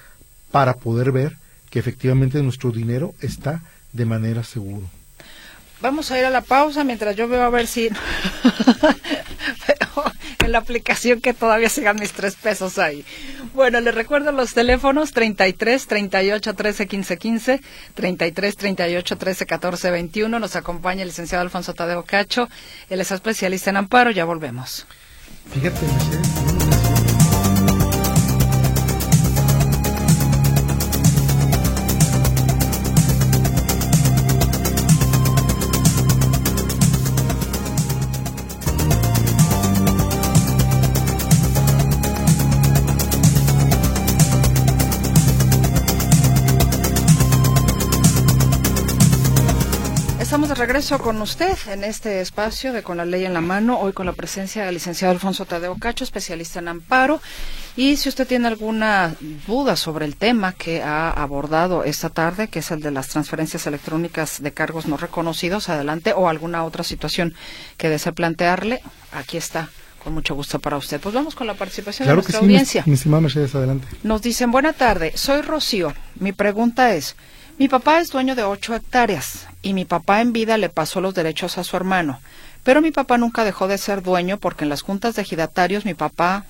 [0.52, 1.38] para poder ver
[1.70, 4.86] que efectivamente nuestro dinero está de manera segura.
[5.80, 7.90] Vamos a ir a la pausa mientras yo veo a ver si
[10.46, 13.04] en la aplicación que todavía sigan mis tres pesos ahí.
[13.54, 17.60] Bueno, les recuerdo los teléfonos 33 38 13 15 15,
[17.94, 20.38] 33 38 13 14 21.
[20.38, 22.48] Nos acompaña el licenciado Alfonso Tadeo Cacho.
[22.88, 24.10] Él es especialista en amparo.
[24.10, 24.86] Ya volvemos.
[25.52, 25.86] Fíjate,
[50.46, 53.80] Estamos de regreso con usted en este espacio de Con la Ley en la Mano,
[53.80, 57.20] hoy con la presencia del licenciado Alfonso Tadeo Cacho, especialista en amparo.
[57.74, 59.16] Y si usted tiene alguna
[59.48, 63.66] duda sobre el tema que ha abordado esta tarde, que es el de las transferencias
[63.66, 67.34] electrónicas de cargos no reconocidos, adelante, o alguna otra situación
[67.76, 69.68] que desee plantearle, aquí está
[70.04, 71.00] con mucho gusto para usted.
[71.00, 72.84] Pues vamos con la participación de nuestra audiencia.
[72.86, 73.88] Mi, estimada Mercedes, adelante.
[74.04, 75.92] Nos dicen, buena tarde, soy Rocío.
[76.20, 77.16] Mi pregunta es,
[77.58, 81.14] mi papá es dueño de ocho hectáreas y mi papá en vida le pasó los
[81.14, 82.20] derechos a su hermano.
[82.64, 85.94] Pero mi papá nunca dejó de ser dueño porque en las juntas de ejidatarios mi
[85.94, 86.44] papá,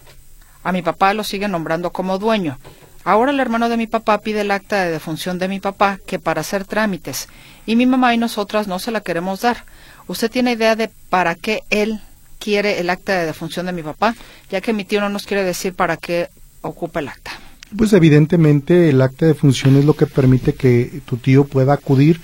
[0.65, 2.59] a mi papá lo sigue nombrando como dueño.
[3.05, 6.19] Ahora el hermano de mi papá pide el acta de defunción de mi papá que
[6.19, 7.29] para hacer trámites
[7.67, 9.65] y mi mamá y nosotras no se la queremos dar.
[10.09, 12.01] ¿Usted tiene idea de para qué él
[12.41, 14.17] quiere el acta de defunción de mi papá?
[14.51, 16.31] Ya que mi tío no nos quiere decir para qué
[16.63, 17.46] ocupa el acta.
[17.75, 22.21] Pues evidentemente el acta de función es lo que permite que tu tío pueda acudir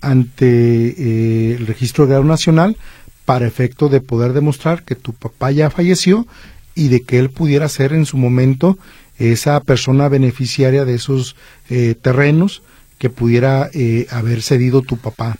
[0.00, 2.76] ante eh, el registro grado nacional
[3.24, 6.26] para efecto de poder demostrar que tu papá ya falleció
[6.74, 8.78] y de que él pudiera ser en su momento
[9.18, 11.36] esa persona beneficiaria de esos
[11.68, 12.62] eh, terrenos
[12.98, 15.36] que pudiera eh, haber cedido tu papá.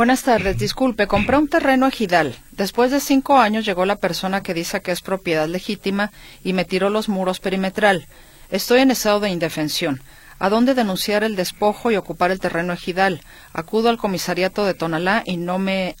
[0.00, 2.34] Buenas tardes, disculpe, compré un terreno ejidal.
[2.52, 6.10] Después de cinco años llegó la persona que dice que es propiedad legítima
[6.42, 8.06] y me tiró los muros perimetral.
[8.50, 10.00] Estoy en estado de indefensión.
[10.38, 13.20] ¿A dónde denunciar el despojo y ocupar el terreno ejidal?
[13.52, 15.96] Acudo al comisariato de Tonalá y no me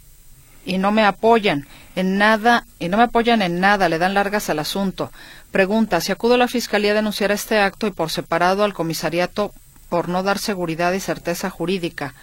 [0.64, 4.48] y no me apoyan en nada y no me apoyan en nada, le dan largas
[4.48, 5.12] al asunto.
[5.50, 9.52] Pregunta, si acudo a la fiscalía a denunciar este acto y por separado al comisariato
[9.90, 12.14] por no dar seguridad y certeza jurídica,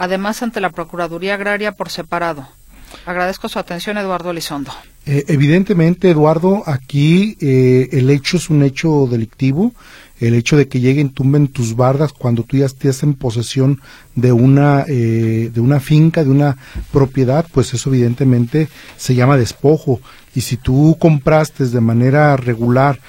[0.00, 2.48] además ante la Procuraduría Agraria por separado.
[3.04, 4.72] Agradezco su atención, Eduardo Elizondo.
[5.04, 9.72] Eh, evidentemente, Eduardo, aquí eh, el hecho es un hecho delictivo.
[10.18, 13.80] El hecho de que lleguen, tumben tus bardas cuando tú ya estés en posesión
[14.14, 16.56] de una, eh, de una finca, de una
[16.92, 20.00] propiedad, pues eso evidentemente se llama despojo.
[20.34, 23.00] Y si tú compraste de manera regular,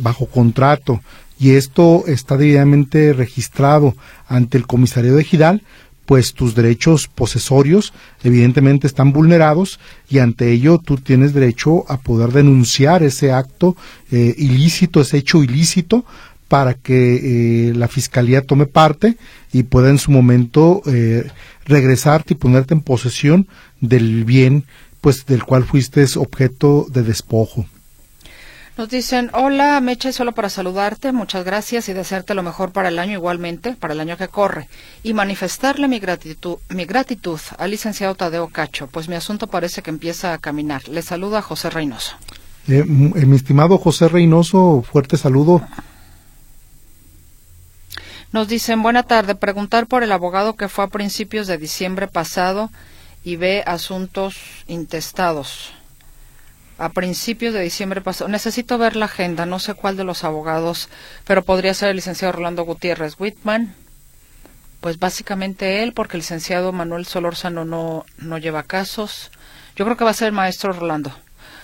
[0.00, 1.00] bajo contrato,
[1.38, 3.94] y esto está debidamente registrado
[4.28, 5.62] ante el comisario de Gidal,
[6.06, 12.30] pues tus derechos posesorios evidentemente están vulnerados y ante ello tú tienes derecho a poder
[12.30, 13.76] denunciar ese acto
[14.10, 16.04] eh, ilícito, ese hecho ilícito,
[16.48, 19.16] para que eh, la fiscalía tome parte
[19.52, 21.28] y pueda en su momento eh,
[21.64, 23.48] regresarte y ponerte en posesión
[23.80, 24.64] del bien
[25.00, 27.66] pues del cual fuiste objeto de despojo.
[28.76, 32.98] Nos dicen, hola Meche, solo para saludarte, muchas gracias y desearte lo mejor para el
[32.98, 34.68] año igualmente, para el año que corre,
[35.04, 39.90] y manifestarle mi gratitud, mi gratitud al licenciado Tadeo Cacho, pues mi asunto parece que
[39.90, 40.88] empieza a caminar.
[40.88, 42.16] Le saluda José Reynoso.
[42.66, 45.62] Eh, eh, mi estimado José Reynoso, fuerte saludo.
[48.32, 52.70] Nos dicen, buena tarde, preguntar por el abogado que fue a principios de diciembre pasado
[53.22, 54.34] y ve asuntos
[54.66, 55.72] intestados
[56.78, 58.28] a principios de diciembre pasado.
[58.28, 60.88] Necesito ver la agenda, no sé cuál de los abogados,
[61.26, 63.74] pero podría ser el licenciado Rolando Gutiérrez Whitman.
[64.80, 69.30] Pues básicamente él, porque el licenciado Manuel Solórzano no, no lleva casos.
[69.76, 71.10] Yo creo que va a ser el maestro Rolando.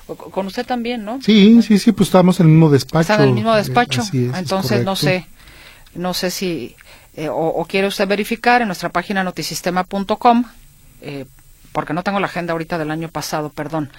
[0.07, 1.21] con usted también, ¿no?
[1.21, 3.01] Sí, sí, sí, pues estamos en el mismo despacho.
[3.01, 4.03] Está en el mismo despacho.
[4.13, 5.27] Entonces no sé,
[5.95, 6.77] no sé si
[7.15, 10.45] eh, o, quiere usted verificar en nuestra página notisistema.com,
[11.03, 11.27] eh,
[11.73, 13.91] porque no tengo la agenda ahorita del año pasado, perdón.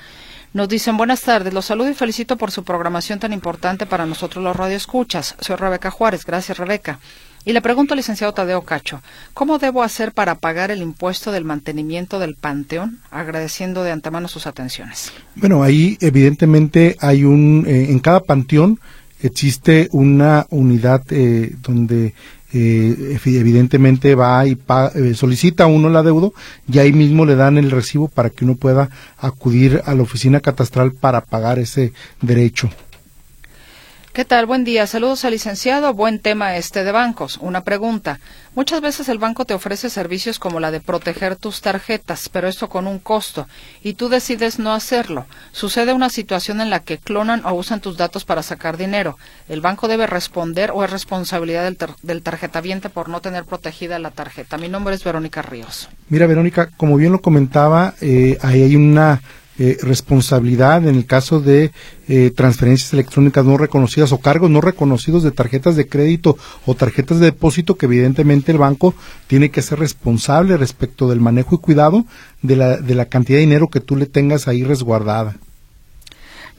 [0.53, 4.43] Nos dicen buenas tardes, los saludo y felicito por su programación tan importante para nosotros
[4.43, 5.35] los radioescuchas.
[5.39, 6.99] Soy Rebeca Juárez, gracias Rebeca.
[7.45, 9.01] Y le pregunto al licenciado Tadeo Cacho,
[9.33, 12.99] ¿cómo debo hacer para pagar el impuesto del mantenimiento del panteón?
[13.11, 15.13] Agradeciendo de antemano sus atenciones.
[15.35, 18.77] Bueno, ahí evidentemente hay un, eh, en cada panteón
[19.23, 22.13] existe una unidad eh, donde
[22.53, 24.57] eh, evidentemente va y
[24.95, 26.29] eh, solicita uno la deuda
[26.71, 30.39] y ahí mismo le dan el recibo para que uno pueda acudir a la oficina
[30.39, 32.69] catastral para pagar ese derecho.
[34.13, 34.45] ¿Qué tal?
[34.45, 34.87] Buen día.
[34.87, 35.93] Saludos al licenciado.
[35.93, 37.37] Buen tema este de bancos.
[37.37, 38.19] Una pregunta.
[38.55, 42.67] Muchas veces el banco te ofrece servicios como la de proteger tus tarjetas, pero esto
[42.67, 43.47] con un costo,
[43.81, 45.27] y tú decides no hacerlo.
[45.53, 49.17] Sucede una situación en la que clonan o usan tus datos para sacar dinero.
[49.47, 54.11] ¿El banco debe responder o es responsabilidad del, del tarjetaviente por no tener protegida la
[54.11, 54.57] tarjeta?
[54.57, 55.87] Mi nombre es Verónica Ríos.
[56.09, 59.21] Mira, Verónica, como bien lo comentaba, eh, ahí hay una
[59.59, 61.71] eh, responsabilidad en el caso de
[62.07, 67.19] eh, transferencias electrónicas no reconocidas o cargos no reconocidos de tarjetas de crédito o tarjetas
[67.19, 68.95] de depósito que evidentemente el banco
[69.27, 72.05] tiene que ser responsable respecto del manejo y cuidado
[72.41, 75.35] de la, de la cantidad de dinero que tú le tengas ahí resguardada.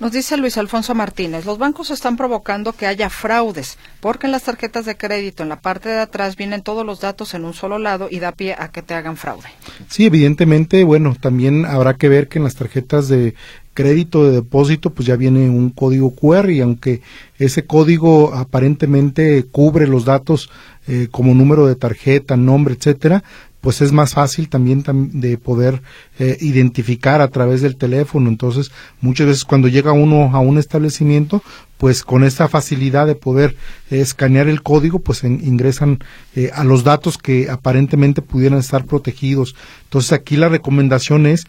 [0.03, 4.43] Nos dice Luis Alfonso Martínez, los bancos están provocando que haya fraudes, porque en las
[4.43, 7.79] tarjetas de crédito, en la parte de atrás, vienen todos los datos en un solo
[7.79, 9.49] lado y da pie a que te hagan fraude.
[9.89, 13.37] Sí, evidentemente, bueno, también habrá que ver que en las tarjetas de
[13.75, 17.01] crédito de depósito, pues ya viene un código QR y aunque
[17.39, 20.51] ese código aparentemente cubre los datos
[20.89, 23.23] eh, como número de tarjeta, nombre, etcétera,
[23.61, 25.81] pues es más fácil también de poder
[26.25, 28.29] eh, identificar a través del teléfono.
[28.29, 31.43] Entonces, muchas veces cuando llega uno a un establecimiento,
[31.79, 33.57] pues con esta facilidad de poder
[33.91, 35.99] eh, escanear el código, pues ingresan
[36.37, 39.57] eh, a los datos que aparentemente pudieran estar protegidos.
[39.83, 41.45] Entonces, aquí la recomendación es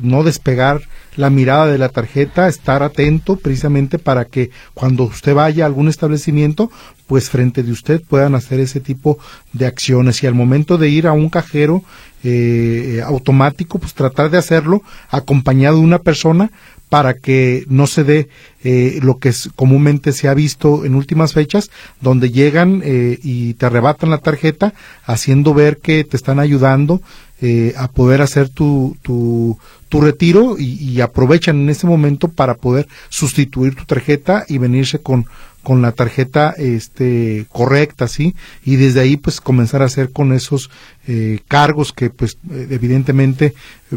[0.00, 0.82] no despegar
[1.16, 5.88] la mirada de la tarjeta, estar atento precisamente para que cuando usted vaya a algún
[5.88, 6.70] establecimiento,
[7.08, 9.18] pues frente de usted puedan hacer ese tipo
[9.52, 11.82] de acciones y al momento de ir a un cajero
[12.24, 16.50] eh, automático pues tratar de hacerlo acompañado de una persona
[16.88, 18.28] para que no se dé
[18.64, 23.66] eh, lo que comúnmente se ha visto en últimas fechas, donde llegan eh, y te
[23.66, 24.72] arrebatan la tarjeta,
[25.04, 27.02] haciendo ver que te están ayudando
[27.40, 32.88] eh, a poder hacer tu, tu, tu retiro y, aprovechan en ese momento para poder
[33.08, 35.26] sustituir tu tarjeta y venirse con,
[35.62, 40.70] con la tarjeta este correcta sí y desde ahí pues comenzar a hacer con esos
[41.06, 43.54] eh, cargos que pues evidentemente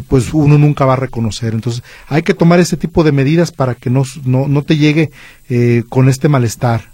[0.08, 3.74] pues uno nunca va a reconocer entonces hay que tomar ese tipo de medidas para
[3.74, 5.10] que no no, no te llegue
[5.48, 6.92] eh, con este malestar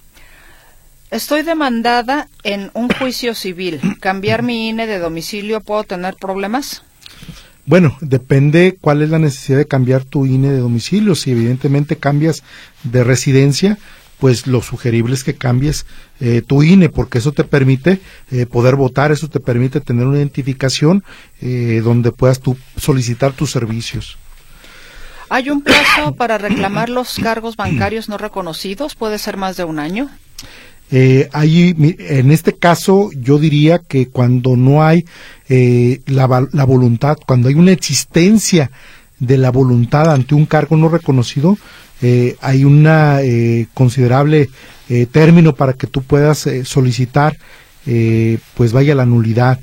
[1.10, 3.80] Estoy demandada en un juicio civil.
[3.98, 6.82] ¿Cambiar mi INE de domicilio puedo tener problemas?
[7.68, 11.14] Bueno, depende cuál es la necesidad de cambiar tu INE de domicilio.
[11.14, 12.42] Si evidentemente cambias
[12.82, 13.76] de residencia,
[14.18, 15.84] pues lo sugerible es que cambies
[16.18, 18.00] eh, tu INE, porque eso te permite
[18.30, 21.04] eh, poder votar, eso te permite tener una identificación
[21.42, 24.16] eh, donde puedas tú solicitar tus servicios.
[25.28, 28.94] ¿Hay un plazo para reclamar los cargos bancarios no reconocidos?
[28.94, 30.08] ¿Puede ser más de un año?
[30.90, 35.04] Eh, en este caso, yo diría que cuando no hay
[35.48, 38.70] la, la voluntad, cuando hay una existencia
[39.18, 41.58] de la voluntad ante un cargo no reconocido,
[42.00, 44.50] eh, hay un eh, considerable
[44.88, 47.36] eh, término para que tú puedas eh, solicitar,
[48.54, 49.58] pues vaya la nulidad.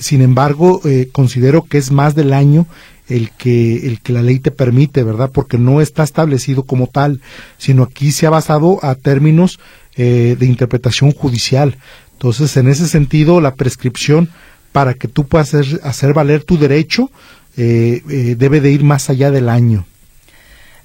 [0.00, 0.80] sin embargo,
[1.12, 2.66] considero que es más del año
[3.08, 5.30] el que, el que la ley te permite, ¿verdad?
[5.32, 7.20] Porque no está establecido como tal,
[7.58, 9.60] sino aquí se ha basado a términos
[9.96, 11.76] de interpretación judicial.
[12.12, 14.30] Entonces, en ese sentido, la prescripción
[14.72, 17.10] para que tú puedas hacer, hacer valer tu derecho
[17.56, 19.84] debe de ir más allá del año.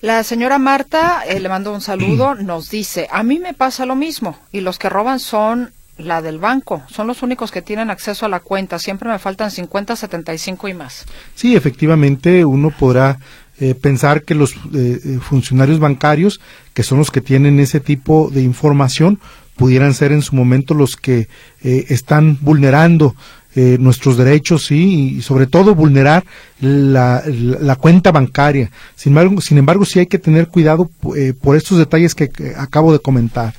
[0.01, 3.95] La señora Marta, eh, le mando un saludo, nos dice, a mí me pasa lo
[3.95, 8.27] mismo y los que roban son la del banco, son los únicos que tienen acceso
[8.27, 11.05] a la cuenta, siempre me faltan 50, 75 y más.
[11.33, 13.17] Sí, efectivamente, uno podrá
[13.59, 16.39] eh, pensar que los eh, funcionarios bancarios,
[16.73, 19.19] que son los que tienen ese tipo de información,
[19.55, 21.27] pudieran ser en su momento los que
[21.63, 23.15] están vulnerando
[23.59, 26.23] eh, nuestros derechos y sobre todo vulnerar
[26.59, 28.69] la, cuenta bancaria.
[28.95, 32.93] Sin embargo, sin embargo, sí hay que tener cuidado eh, por estos detalles que, acabo
[32.93, 33.55] de comentar.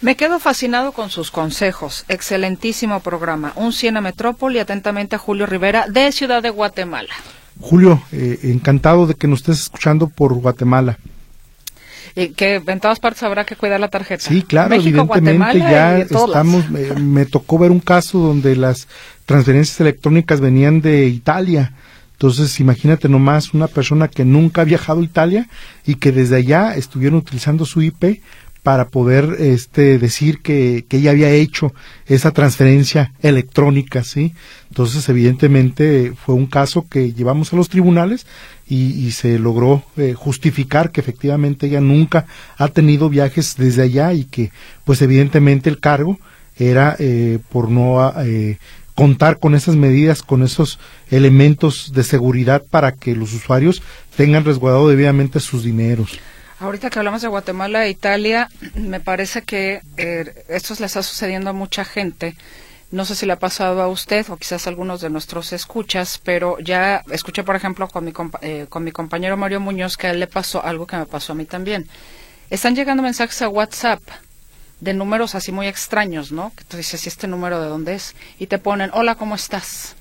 [0.00, 2.04] Me quedo fascinado con sus consejos.
[2.06, 3.52] Excelentísimo programa.
[3.56, 4.60] Un Siena Metrópoli.
[4.60, 7.14] Atentamente Julio Rivera, de Ciudad de Guatemala.
[7.60, 10.98] Julio, eh, encantado de que nos estés escuchando por Guatemala
[12.16, 14.22] y que en todas partes habrá que cuidar la tarjeta.
[14.22, 18.86] Sí, claro, evidentemente ya estamos, me, tocó ver un caso donde las
[19.26, 21.72] transferencias electrónicas venían de Italia.
[22.12, 25.48] Entonces, imagínate nomás una persona que nunca ha viajado a Italia
[25.84, 28.20] y que desde allá estuvieron utilizando su IP
[28.64, 31.74] para poder este decir que, que ella había hecho
[32.06, 34.32] esa transferencia electrónica, ¿sí?
[34.70, 38.26] Entonces, evidentemente fue un caso que llevamos a los tribunales
[38.66, 42.24] y, se logró eh, justificar que efectivamente ella nunca
[42.56, 44.50] ha tenido viajes desde allá y que,
[44.84, 46.18] pues evidentemente el cargo
[46.56, 48.58] era eh, por no eh,
[48.94, 50.78] contar con esas medidas, con esos
[51.10, 53.82] elementos de seguridad para que los usuarios
[54.16, 56.18] tengan resguardado debidamente sus dineros.
[56.64, 61.50] Ahorita que hablamos de Guatemala e Italia, me parece que eh, esto le está sucediendo
[61.50, 62.36] a mucha gente.
[62.90, 66.18] No sé si le ha pasado a usted o quizás a algunos de nuestros escuchas,
[66.24, 70.12] pero ya escuché, por ejemplo, con mi, eh, con mi compañero Mario Muñoz que a
[70.12, 71.86] él le pasó algo que me pasó a mí también.
[72.48, 74.00] Están llegando mensajes a WhatsApp
[74.80, 76.50] de números así muy extraños, ¿no?
[76.56, 78.14] Que tú dices, ¿y este número de dónde es?
[78.38, 79.96] Y te ponen, hola, ¿cómo estás?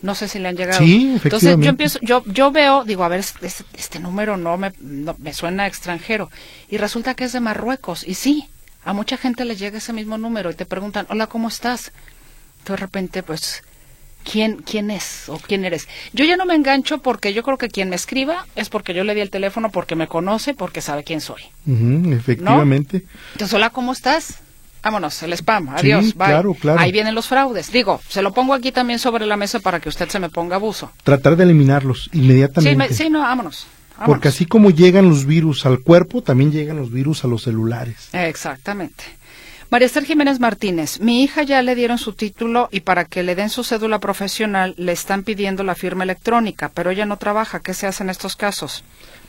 [0.00, 0.78] No sé si le han llegado.
[0.78, 4.72] Sí, Entonces yo empiezo, yo, yo veo, digo, a ver, este, este número no me,
[4.80, 6.30] me suena extranjero.
[6.68, 8.06] Y resulta que es de Marruecos.
[8.06, 8.48] Y sí,
[8.84, 11.92] a mucha gente le llega ese mismo número y te preguntan, hola, ¿cómo estás?
[12.66, 13.62] de repente, pues,
[14.30, 15.88] ¿quién, quién es o quién eres?
[16.12, 19.04] Yo ya no me engancho porque yo creo que quien me escriba es porque yo
[19.04, 21.42] le di el teléfono, porque me conoce, porque sabe quién soy.
[21.66, 23.04] efectivamente.
[23.32, 24.40] Entonces, hola, ¿cómo estás?
[24.82, 26.80] Vámonos, el spam, adiós, sí, Claro, claro.
[26.80, 27.72] Ahí vienen los fraudes.
[27.72, 30.56] Digo, se lo pongo aquí también sobre la mesa para que usted se me ponga
[30.56, 30.90] abuso.
[31.02, 32.88] Tratar de eliminarlos inmediatamente.
[32.88, 33.66] Sí, sí no, vámonos.
[34.06, 38.08] Porque así como llegan los virus al cuerpo, también llegan los virus a los celulares.
[38.12, 39.04] Exactamente.
[39.70, 43.34] María Esther Jiménez Martínez, mi hija ya le dieron su título y para que le
[43.34, 47.60] den su cédula profesional le están pidiendo la firma electrónica, pero ella no trabaja.
[47.60, 48.82] ¿Qué se hace en estos casos?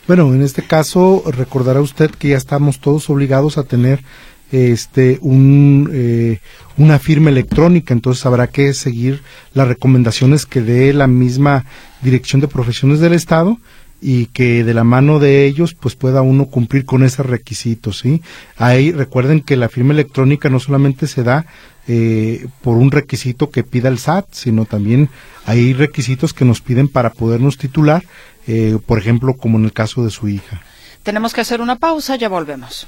[0.06, 4.02] Bueno, en este caso recordará usted que ya estamos todos obligados a tener
[4.50, 6.40] este un, eh,
[6.76, 9.22] una firma electrónica, entonces habrá que seguir
[9.54, 11.64] las recomendaciones que dé la misma
[12.02, 13.58] Dirección de Profesiones del Estado
[14.00, 18.22] y que de la mano de ellos pues pueda uno cumplir con ese requisito, ¿sí?
[18.56, 21.46] Ahí recuerden que la firma electrónica no solamente se da
[21.86, 25.10] eh, por un requisito que pida el SAT, sino también
[25.44, 28.04] hay requisitos que nos piden para podernos titular,
[28.46, 30.62] eh, por ejemplo, como en el caso de su hija.
[31.02, 32.86] Tenemos que hacer una pausa, ya volvemos.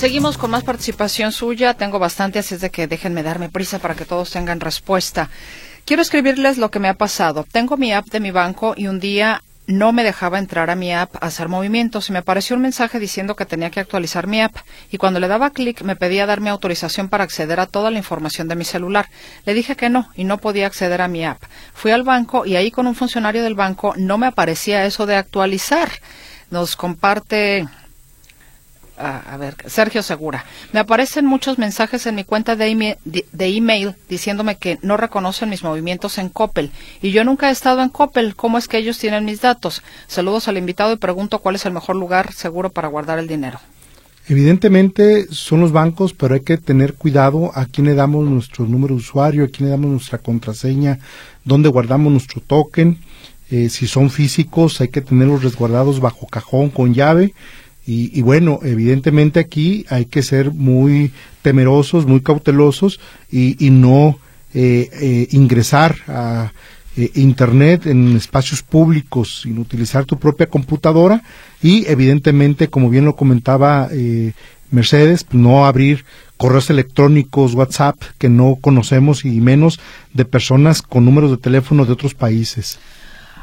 [0.00, 1.74] Seguimos con más participación suya.
[1.74, 5.28] Tengo bastante, así es de que déjenme darme prisa para que todos tengan respuesta.
[5.84, 7.44] Quiero escribirles lo que me ha pasado.
[7.44, 10.90] Tengo mi app de mi banco y un día no me dejaba entrar a mi
[10.90, 14.40] app a hacer movimientos y me apareció un mensaje diciendo que tenía que actualizar mi
[14.40, 14.56] app
[14.90, 18.48] y cuando le daba clic me pedía darme autorización para acceder a toda la información
[18.48, 19.10] de mi celular.
[19.44, 21.42] Le dije que no y no podía acceder a mi app.
[21.74, 25.16] Fui al banco y ahí con un funcionario del banco no me aparecía eso de
[25.16, 25.90] actualizar.
[26.48, 27.68] Nos comparte
[29.00, 30.44] a, ver, Sergio Segura.
[30.72, 35.48] Me aparecen muchos mensajes en mi cuenta de, email, de, email diciéndome que no reconocen
[35.48, 36.70] mis movimientos en Coppel.
[37.00, 38.36] Y yo nunca he estado en Coppel.
[38.36, 39.82] ¿Cómo es que ellos tienen mis datos?
[40.06, 43.58] Saludos al invitado y pregunto cuál es el mejor lugar seguro para guardar el dinero.
[44.28, 48.94] Evidentemente son los bancos, pero hay que tener cuidado a quién le damos nuestro número
[48.94, 51.00] de usuario, a quién le damos nuestra contraseña,
[51.44, 52.98] dónde guardamos nuestro token.
[53.50, 57.34] Eh, si son físicos, hay que tenerlos resguardados bajo cajón con llave
[57.92, 61.10] y, bueno, evidentemente aquí hay que ser muy
[61.42, 63.00] temerosos, muy cautelosos
[63.32, 64.16] y, no
[64.54, 66.52] eh, eh, ingresar a
[66.96, 71.24] eh, Internet en espacios públicos sin utilizar tu propia computadora
[71.62, 73.88] y evidentemente, como bien lo comentaba
[74.70, 76.04] Mercedes, pues, no abrir
[76.36, 79.80] correos electrónicos, WhatsApp que no conocemos y menos
[80.14, 82.78] de personas con números de teléfono de otros países.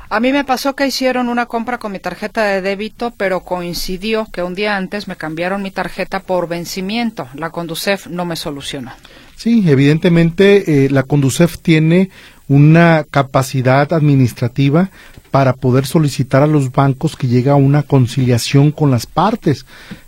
[0.09, 4.25] A mí me pasó que hicieron una compra con mi tarjeta de débito, pero coincidió
[4.31, 7.27] que un día antes me cambiaron mi tarjeta por vencimiento.
[7.33, 8.91] La Conducef no me solucionó.
[9.35, 12.09] Sí, evidentemente eh, la Conducef tiene
[12.47, 14.89] una capacidad administrativa
[15.29, 19.65] para poder solicitar a los bancos que llegue a una conciliación con las partes.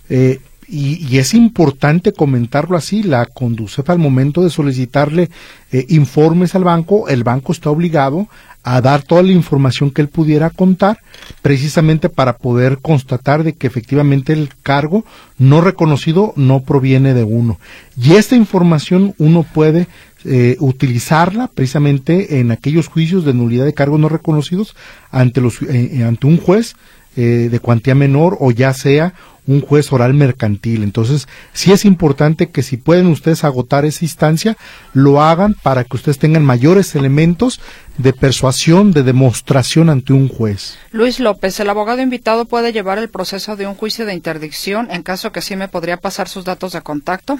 [0.10, 0.40] Eh,
[0.72, 5.32] y, es importante comentarlo así, la Conducef al momento de solicitarle
[5.72, 8.28] eh, informes al banco, el banco está obligado
[8.64, 11.00] a dar toda la información que él pudiera contar,
[11.42, 15.06] precisamente para poder constatar de que efectivamente el cargo
[15.38, 17.60] no reconocido no proviene de uno.
[17.96, 19.88] Y esta información uno puede
[20.26, 24.76] eh, utilizarla precisamente en aquellos juicios de nulidad de cargos no reconocidos
[25.12, 26.76] ante, los, eh, ante un juez
[27.16, 29.14] de cuantía menor o ya sea
[29.50, 30.84] un juez oral mercantil.
[30.84, 34.56] Entonces, sí es importante que si pueden ustedes agotar esa instancia,
[34.94, 37.60] lo hagan para que ustedes tengan mayores elementos
[37.98, 40.78] de persuasión, de demostración ante un juez.
[40.92, 45.02] Luis López, el abogado invitado puede llevar el proceso de un juicio de interdicción en
[45.02, 47.40] caso que sí me podría pasar sus datos de contacto.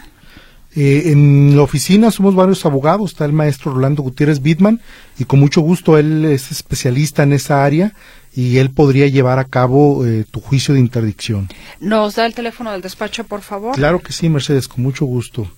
[0.76, 4.80] Eh, en la oficina somos varios abogados, está el maestro Rolando Gutiérrez Bitman
[5.18, 7.94] y con mucho gusto él es especialista en esa área
[8.36, 11.50] y él podría llevar a cabo eh, tu juicio de interdicción.
[11.80, 13.76] ¿Nos da el teléfono del despacho, por favor?
[13.76, 15.52] Claro que sí, Mercedes, con mucho gusto.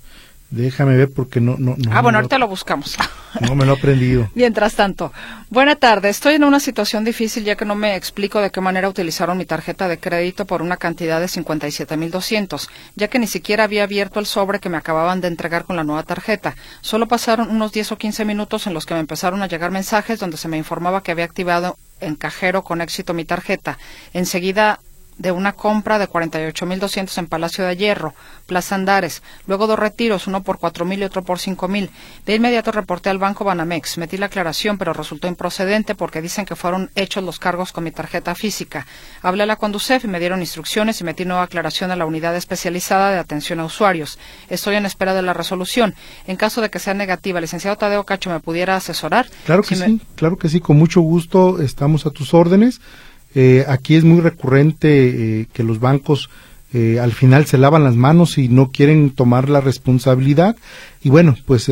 [0.51, 1.55] Déjame ver porque no...
[1.57, 2.97] no, no ah, bueno, ahorita lo buscamos.
[3.39, 4.29] No me lo he aprendido.
[4.35, 5.13] Mientras tanto,
[5.49, 6.09] buena tarde.
[6.09, 9.45] Estoy en una situación difícil ya que no me explico de qué manera utilizaron mi
[9.45, 14.25] tarjeta de crédito por una cantidad de 57.200, ya que ni siquiera había abierto el
[14.25, 16.57] sobre que me acababan de entregar con la nueva tarjeta.
[16.81, 20.19] Solo pasaron unos 10 o 15 minutos en los que me empezaron a llegar mensajes
[20.19, 23.77] donde se me informaba que había activado en cajero con éxito mi tarjeta.
[24.13, 24.81] Enseguida
[25.21, 28.15] de una compra de 48.200 en Palacio de Hierro,
[28.47, 31.89] Plaza Andares, luego dos retiros, uno por 4.000 y otro por 5.000.
[32.25, 36.55] De inmediato reporté al banco Banamex, metí la aclaración, pero resultó improcedente porque dicen que
[36.55, 38.87] fueron hechos los cargos con mi tarjeta física.
[39.21, 42.35] Hablé a la Conducef y me dieron instrucciones y metí nueva aclaración a la unidad
[42.35, 44.17] especializada de atención a usuarios.
[44.49, 45.93] Estoy en espera de la resolución.
[46.25, 49.27] En caso de que sea negativa, el licenciado Tadeo Cacho me pudiera asesorar.
[49.45, 52.81] Claro que sí, claro que sí, con mucho gusto estamos a tus órdenes.
[53.33, 56.29] Eh, aquí es muy recurrente eh, que los bancos
[56.73, 60.55] eh, al final se lavan las manos y no quieren tomar la responsabilidad
[61.01, 61.69] y bueno pues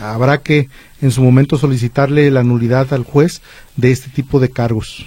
[0.00, 0.68] habrá que
[1.00, 3.40] en su momento solicitarle la nulidad al juez
[3.76, 5.06] de este tipo de cargos.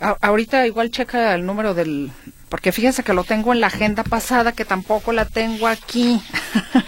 [0.00, 2.10] Ahorita igual checa el número del
[2.54, 6.22] porque fíjese que lo tengo en la agenda pasada que tampoco la tengo aquí.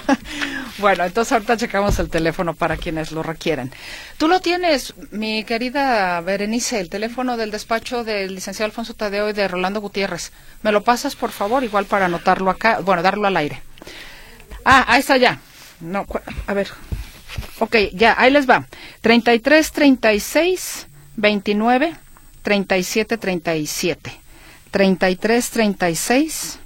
[0.78, 3.72] bueno, entonces ahorita checamos el teléfono para quienes lo requieren.
[4.16, 9.32] Tú lo tienes, mi querida Berenice, el teléfono del despacho del licenciado Alfonso Tadeo y
[9.32, 10.30] de Rolando Gutiérrez.
[10.62, 13.60] ¿Me lo pasas, por favor, igual para anotarlo acá, bueno, darlo al aire?
[14.64, 15.40] Ah, ahí está ya.
[15.80, 16.06] No,
[16.46, 16.68] a ver.
[17.58, 18.68] Ok, ya, ahí les va.
[19.00, 20.86] 33 36
[21.16, 22.05] 29
[22.46, 24.12] 37 37.
[24.70, 26.58] 33 36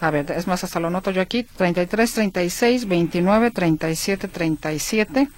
[0.00, 5.28] a ver, es más, hasta lo noto yo aquí, 33, 36, 29, 37, 37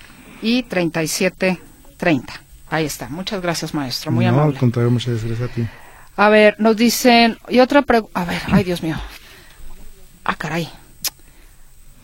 [0.43, 1.59] y 37,
[1.97, 2.33] 30.
[2.69, 3.09] Ahí está.
[3.09, 4.13] Muchas gracias, maestro.
[4.13, 4.49] Muy amable.
[4.49, 5.67] No, al contrario, muchas gracias a ti.
[6.15, 8.97] A ver, nos dicen, y otra pregunta, a ver, ay Dios mío.
[10.25, 10.69] Ah, caray.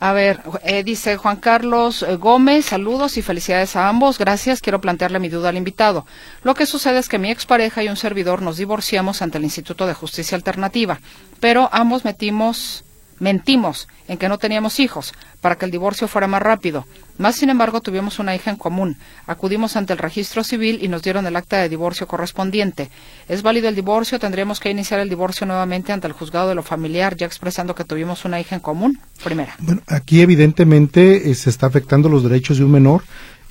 [0.07, 4.19] A ver, eh, dice Juan Carlos eh, Gómez, saludos y felicidades a ambos.
[4.19, 4.61] Gracias.
[4.61, 6.07] Quiero plantearle mi duda al invitado.
[6.45, 9.85] Lo que sucede es que mi expareja y un servidor nos divorciamos ante el Instituto
[9.85, 11.01] de Justicia Alternativa,
[11.41, 12.85] pero ambos metimos
[13.19, 16.87] Mentimos en que no teníamos hijos para que el divorcio fuera más rápido.
[17.19, 18.97] Más sin embargo, tuvimos una hija en común.
[19.27, 22.91] Acudimos ante el registro civil y nos dieron el acta de divorcio correspondiente.
[23.29, 24.19] ¿Es válido el divorcio?
[24.19, 27.85] ¿Tendríamos que iniciar el divorcio nuevamente ante el juzgado de lo familiar, ya expresando que
[27.85, 28.99] tuvimos una hija en común?
[29.25, 29.57] Primera.
[29.59, 33.03] Bueno, aquí evidentemente eh, se está afectando los derechos de un menor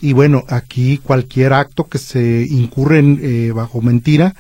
[0.02, 4.36] y bueno, aquí cualquier acto que se incurre eh, bajo mentira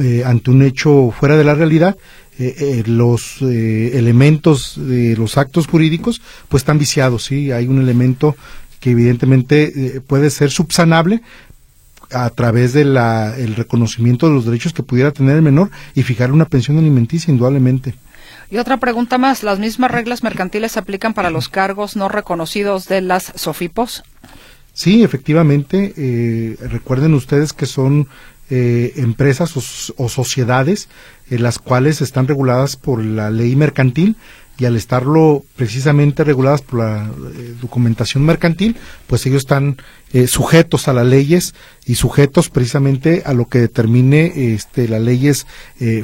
[0.00, 1.96] eh, ante un hecho fuera de la realidad
[2.38, 7.52] eh, eh, los eh, elementos de los actos jurídicos pues están viciados, ¿sí?
[7.52, 8.34] Hay un elemento
[8.80, 11.20] que evidentemente puede ser subsanable
[12.10, 16.32] a través del el reconocimiento de los derechos que pudiera tener el menor y fijar
[16.32, 17.94] una pensión alimenticia, indudablemente.
[18.50, 22.88] Y otra pregunta más, ¿las mismas reglas mercantiles se aplican para los cargos no reconocidos
[22.88, 24.02] de las SOFIPOS?
[24.72, 26.56] Sí, efectivamente.
[26.60, 28.08] recuerden ustedes que son
[28.54, 29.56] eh, empresas
[29.96, 30.90] o, sociedades
[31.30, 34.16] en las cuales están reguladas por la ley mercantil
[34.58, 38.76] y al estarlo precisamente reguladas por la eh, documentación mercantil,
[39.06, 39.78] pues ellos están
[40.12, 41.54] eh, sujetos a las leyes
[41.86, 45.46] y sujetos precisamente a lo que determine este, las leyes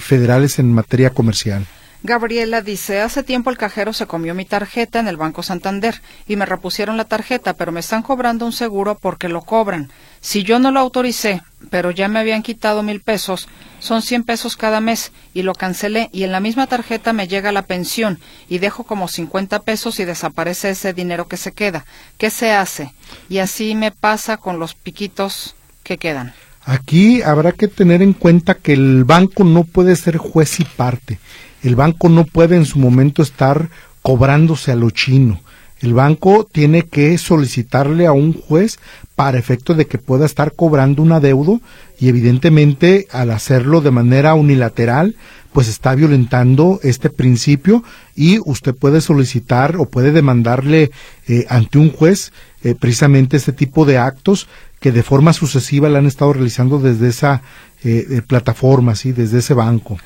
[0.00, 1.66] federales en materia comercial.
[2.04, 6.36] Gabriela dice, hace tiempo el cajero se comió mi tarjeta en el Banco Santander y
[6.36, 9.90] me repusieron la tarjeta, pero me están cobrando un seguro porque lo cobran.
[10.20, 13.48] Si yo no lo autoricé, pero ya me habían quitado mil pesos,
[13.80, 17.50] son cien pesos cada mes y lo cancelé y en la misma tarjeta me llega
[17.50, 21.84] la pensión y dejo como cincuenta pesos y desaparece ese dinero que se queda.
[22.16, 22.94] ¿Qué se hace?
[23.28, 26.32] Y así me pasa con los piquitos que quedan.
[26.68, 31.18] Aquí habrá que tener en cuenta que el banco no puede ser juez y parte
[31.62, 33.70] el banco no puede en su momento estar
[34.02, 35.40] cobrándose a lo chino.
[35.80, 38.78] El banco tiene que solicitarle a un juez
[39.14, 41.60] para efecto de que pueda estar cobrando un adeudo
[42.00, 45.14] y evidentemente al hacerlo de manera unilateral
[45.52, 47.84] pues está violentando este principio
[48.16, 50.90] y usted puede solicitar o puede demandarle
[51.28, 52.32] eh, ante un juez
[52.64, 54.48] eh, precisamente este tipo de actos
[54.80, 57.42] que de forma sucesiva le han estado realizando desde esa
[57.84, 59.12] eh, plataforma, ¿sí?
[59.12, 59.98] desde ese banco.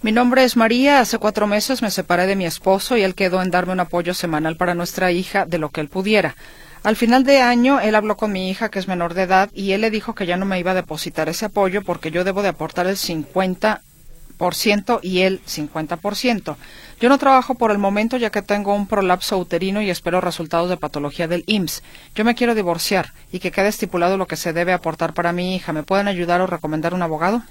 [0.00, 1.00] Mi nombre es María.
[1.00, 4.14] Hace cuatro meses me separé de mi esposo y él quedó en darme un apoyo
[4.14, 6.36] semanal para nuestra hija de lo que él pudiera.
[6.84, 9.72] Al final de año, él habló con mi hija, que es menor de edad, y
[9.72, 12.42] él le dijo que ya no me iba a depositar ese apoyo porque yo debo
[12.42, 13.80] de aportar el 50%
[15.02, 16.56] y él 50%.
[17.00, 20.70] Yo no trabajo por el momento ya que tengo un prolapso uterino y espero resultados
[20.70, 21.82] de patología del IMSS.
[22.14, 25.54] Yo me quiero divorciar y que quede estipulado lo que se debe aportar para mi
[25.54, 25.72] hija.
[25.72, 27.42] ¿Me pueden ayudar o recomendar un abogado?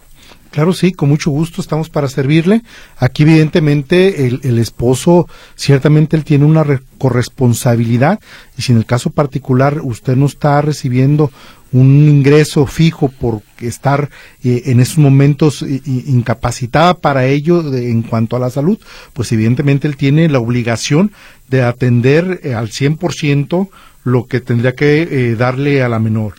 [0.51, 2.61] Claro, sí, con mucho gusto estamos para servirle.
[2.97, 6.65] Aquí, evidentemente, el, el esposo, ciertamente él tiene una
[6.97, 8.19] corresponsabilidad
[8.57, 11.31] y si en el caso particular usted no está recibiendo
[11.73, 14.09] un ingreso fijo por estar
[14.43, 18.79] eh, en esos momentos incapacitada para ello en cuanto a la salud,
[19.13, 21.11] pues evidentemente él tiene la obligación
[21.49, 23.69] de atender eh, al 100%
[24.03, 26.35] lo que tendría que eh, darle a la menor.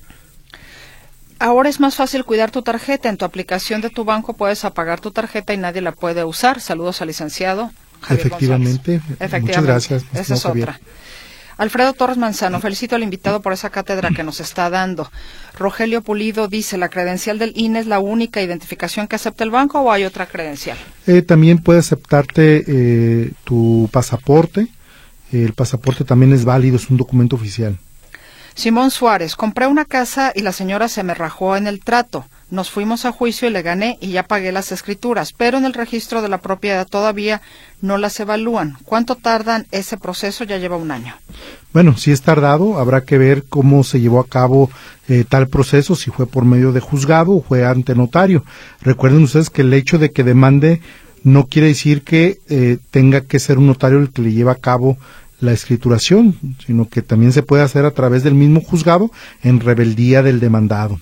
[1.39, 3.09] Ahora es más fácil cuidar tu tarjeta.
[3.09, 6.61] En tu aplicación de tu banco puedes apagar tu tarjeta y nadie la puede usar.
[6.61, 7.71] Saludos al licenciado.
[8.09, 9.01] Efectivamente.
[9.41, 10.05] Muchas gracias.
[10.15, 10.81] Esa es otra.
[11.59, 15.11] Alfredo Torres Manzano, felicito al invitado por esa cátedra que nos está dando.
[15.59, 19.81] Rogelio Pulido dice, ¿la credencial del INE es la única identificación que acepta el banco
[19.81, 20.79] o hay otra credencial?
[21.09, 24.69] Eh, también puede aceptarte eh, tu pasaporte.
[25.33, 27.77] El pasaporte también es válido, es un documento oficial.
[28.55, 32.25] Simón Suárez, compré una casa y la señora se me rajó en el trato.
[32.51, 35.75] Nos fuimos a juicio y le gané y ya pagué las escrituras, pero en el
[35.75, 37.43] registro de la propiedad todavía
[37.83, 38.79] no las evalúan.
[38.85, 40.45] ¿Cuánto tardan ese proceso?
[40.45, 41.15] Ya lleva un año.
[41.75, 44.71] Bueno, si es tardado, habrá que ver cómo se llevó a cabo
[45.09, 48.45] eh, tal proceso, si fue por medio de juzgado o fue ante notario.
[48.81, 50.81] Recuerden ustedes que el hecho de que demande
[51.25, 54.55] no quiere decir que eh, tenga que ser un notario el que le lleve a
[54.55, 54.97] cabo
[55.41, 56.37] la escrituración,
[56.67, 59.11] sino que también se puede hacer a través del mismo juzgado
[59.43, 60.99] en rebeldía del demandado.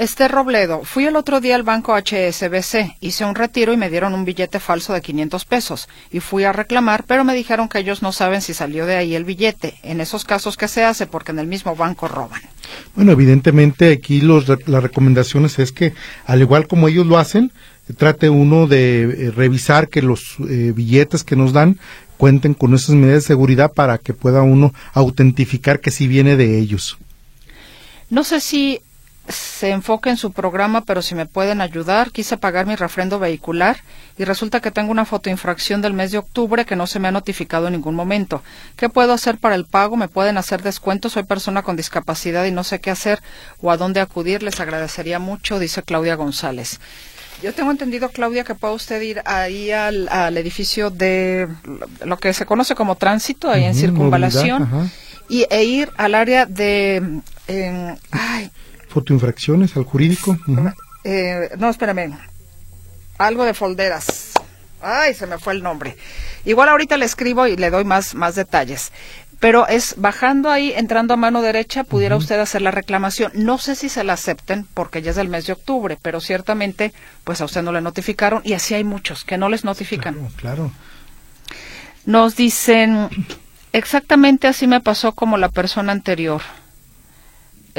[0.00, 4.14] Esther Robledo, fui el otro día al banco HSBC, hice un retiro y me dieron
[4.14, 8.00] un billete falso de 500 pesos y fui a reclamar, pero me dijeron que ellos
[8.00, 9.74] no saben si salió de ahí el billete.
[9.82, 11.06] En esos casos, ¿qué se hace?
[11.06, 12.40] Porque en el mismo banco roban.
[12.94, 15.92] Bueno, evidentemente aquí los, las recomendaciones es que,
[16.24, 17.52] al igual como ellos lo hacen,
[17.98, 21.78] trate uno de eh, revisar que los eh, billetes que nos dan
[22.16, 26.58] cuenten con esas medidas de seguridad para que pueda uno autentificar que sí viene de
[26.58, 26.96] ellos.
[28.08, 28.80] No sé si
[29.30, 33.78] se enfoque en su programa, pero si me pueden ayudar, quise pagar mi refrendo vehicular
[34.18, 37.12] y resulta que tengo una fotoinfracción del mes de octubre que no se me ha
[37.12, 38.42] notificado en ningún momento.
[38.76, 39.96] ¿Qué puedo hacer para el pago?
[39.96, 41.12] ¿Me pueden hacer descuentos?
[41.12, 43.22] Soy persona con discapacidad y no sé qué hacer
[43.60, 44.42] o a dónde acudir.
[44.42, 46.80] Les agradecería mucho, dice Claudia González.
[47.42, 51.48] Yo tengo entendido, Claudia, que puede usted ir ahí al, edificio de
[52.04, 54.90] lo que se conoce como tránsito, ahí en circunvalación,
[55.28, 57.22] y, e ir al área de...
[58.10, 58.50] ay,
[58.90, 60.36] fotoinfracciones al jurídico.
[61.04, 62.18] Eh, no, espérame.
[63.18, 64.32] Algo de folderas.
[64.82, 65.96] Ay, se me fue el nombre.
[66.44, 68.92] Igual ahorita le escribo y le doy más, más detalles.
[69.38, 73.32] Pero es bajando ahí, entrando a mano derecha, pudiera usted hacer la reclamación.
[73.34, 76.92] No sé si se la acepten porque ya es el mes de octubre, pero ciertamente,
[77.24, 80.14] pues a usted no le notificaron y así hay muchos que no les notifican.
[80.14, 80.72] Claro, claro.
[82.04, 83.08] Nos dicen,
[83.72, 86.42] exactamente así me pasó como la persona anterior.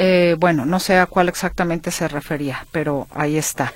[0.04, 3.72] Eh, bueno, no sé a cuál exactamente se refería, pero ahí está.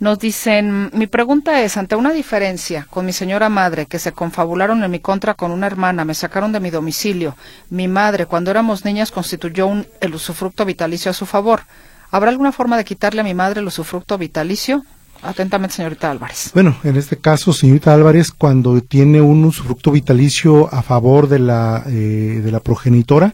[0.00, 4.84] Nos dicen, mi pregunta es, ante una diferencia con mi señora madre, que se confabularon
[4.84, 7.36] en mi contra con una hermana, me sacaron de mi domicilio,
[7.70, 11.62] mi madre, cuando éramos niñas, constituyó un, el usufructo vitalicio a su favor.
[12.10, 14.84] ¿Habrá alguna forma de quitarle a mi madre el usufructo vitalicio?
[15.22, 16.50] Atentamente, señorita Álvarez.
[16.52, 21.84] Bueno, en este caso, señorita Álvarez, cuando tiene un usufructo vitalicio a favor de la,
[21.86, 23.32] eh, de la progenitora,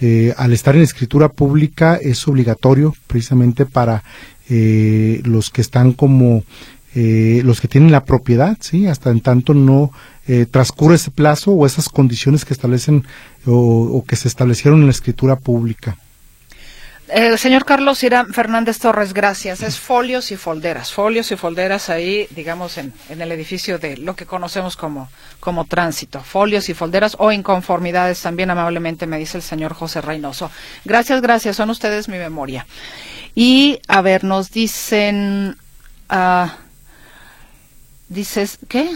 [0.00, 4.02] eh, al estar en escritura pública es obligatorio precisamente para
[4.48, 6.42] eh, los que están como
[6.94, 9.90] eh, los que tienen la propiedad, sí, hasta en tanto no
[10.52, 13.04] transcurre ese plazo o esas condiciones que establecen
[13.46, 15.96] o que se establecieron en la escritura pública.
[17.12, 19.62] Eh, señor Carlos Irán Fernández Torres, gracias.
[19.62, 24.26] Es folios y folderas, folios y folderas ahí, digamos, en, el edificio de lo que
[24.26, 25.08] conocemos como,
[25.40, 26.20] como tránsito.
[26.20, 30.52] Folios y folderas o inconformidades, también amablemente me dice el señor José Reynoso.
[30.84, 32.64] Gracias, gracias, son ustedes mi memoria.
[33.34, 35.56] Y, a ver, nos dicen,
[36.10, 36.48] uh,
[38.08, 38.88] dices, ¿qué?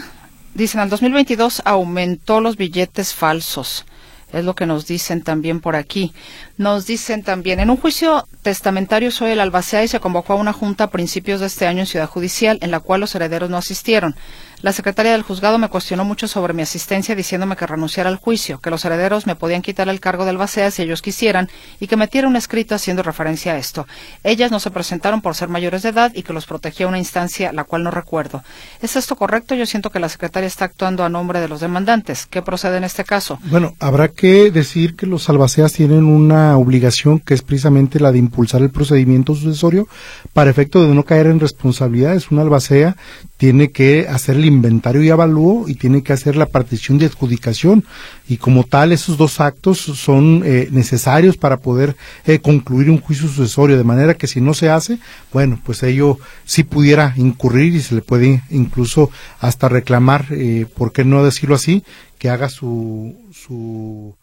[0.53, 3.85] Dicen, al 2022 aumentó los billetes falsos
[4.33, 6.13] es lo que nos dicen también por aquí.
[6.57, 10.53] Nos dicen también, en un juicio testamentario soy el albacea y se convocó a una
[10.53, 13.57] junta a principios de este año en Ciudad Judicial, en la cual los herederos no
[13.57, 14.15] asistieron.
[14.61, 18.59] La secretaria del juzgado me cuestionó mucho sobre mi asistencia diciéndome que renunciara al juicio,
[18.59, 21.49] que los herederos me podían quitar el cargo del albacea si ellos quisieran
[21.79, 23.87] y que metiera un escrito haciendo referencia a esto.
[24.23, 27.51] Ellas no se presentaron por ser mayores de edad y que los protegía una instancia
[27.53, 28.43] la cual no recuerdo.
[28.81, 29.55] ¿Es esto correcto?
[29.55, 32.25] Yo siento que la secretaria está actuando a nombre de los demandantes.
[32.25, 33.39] ¿Qué procede en este caso?
[33.45, 38.19] Bueno, habrá que decir que los albaceas tienen una obligación que es precisamente la de
[38.19, 39.87] impulsar el procedimiento sucesorio
[40.33, 42.31] para efecto de no caer en responsabilidades.
[42.31, 42.95] Un albacea
[43.37, 47.83] tiene que hacer el inventario y avalúo y tiene que hacer la partición de adjudicación.
[48.27, 53.27] Y como tal esos dos actos son eh, necesarios para poder eh, concluir un juicio
[53.27, 53.77] sucesorio.
[53.77, 54.99] De manera que si no se hace
[55.33, 59.09] bueno pues ello sí pudiera incurrir y se le puede incluso
[59.39, 61.83] hasta reclamar eh, por qué no decirlo así
[62.17, 64.15] que haga su su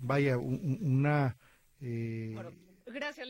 [0.00, 1.36] vaya una
[2.92, 3.28] Gracias,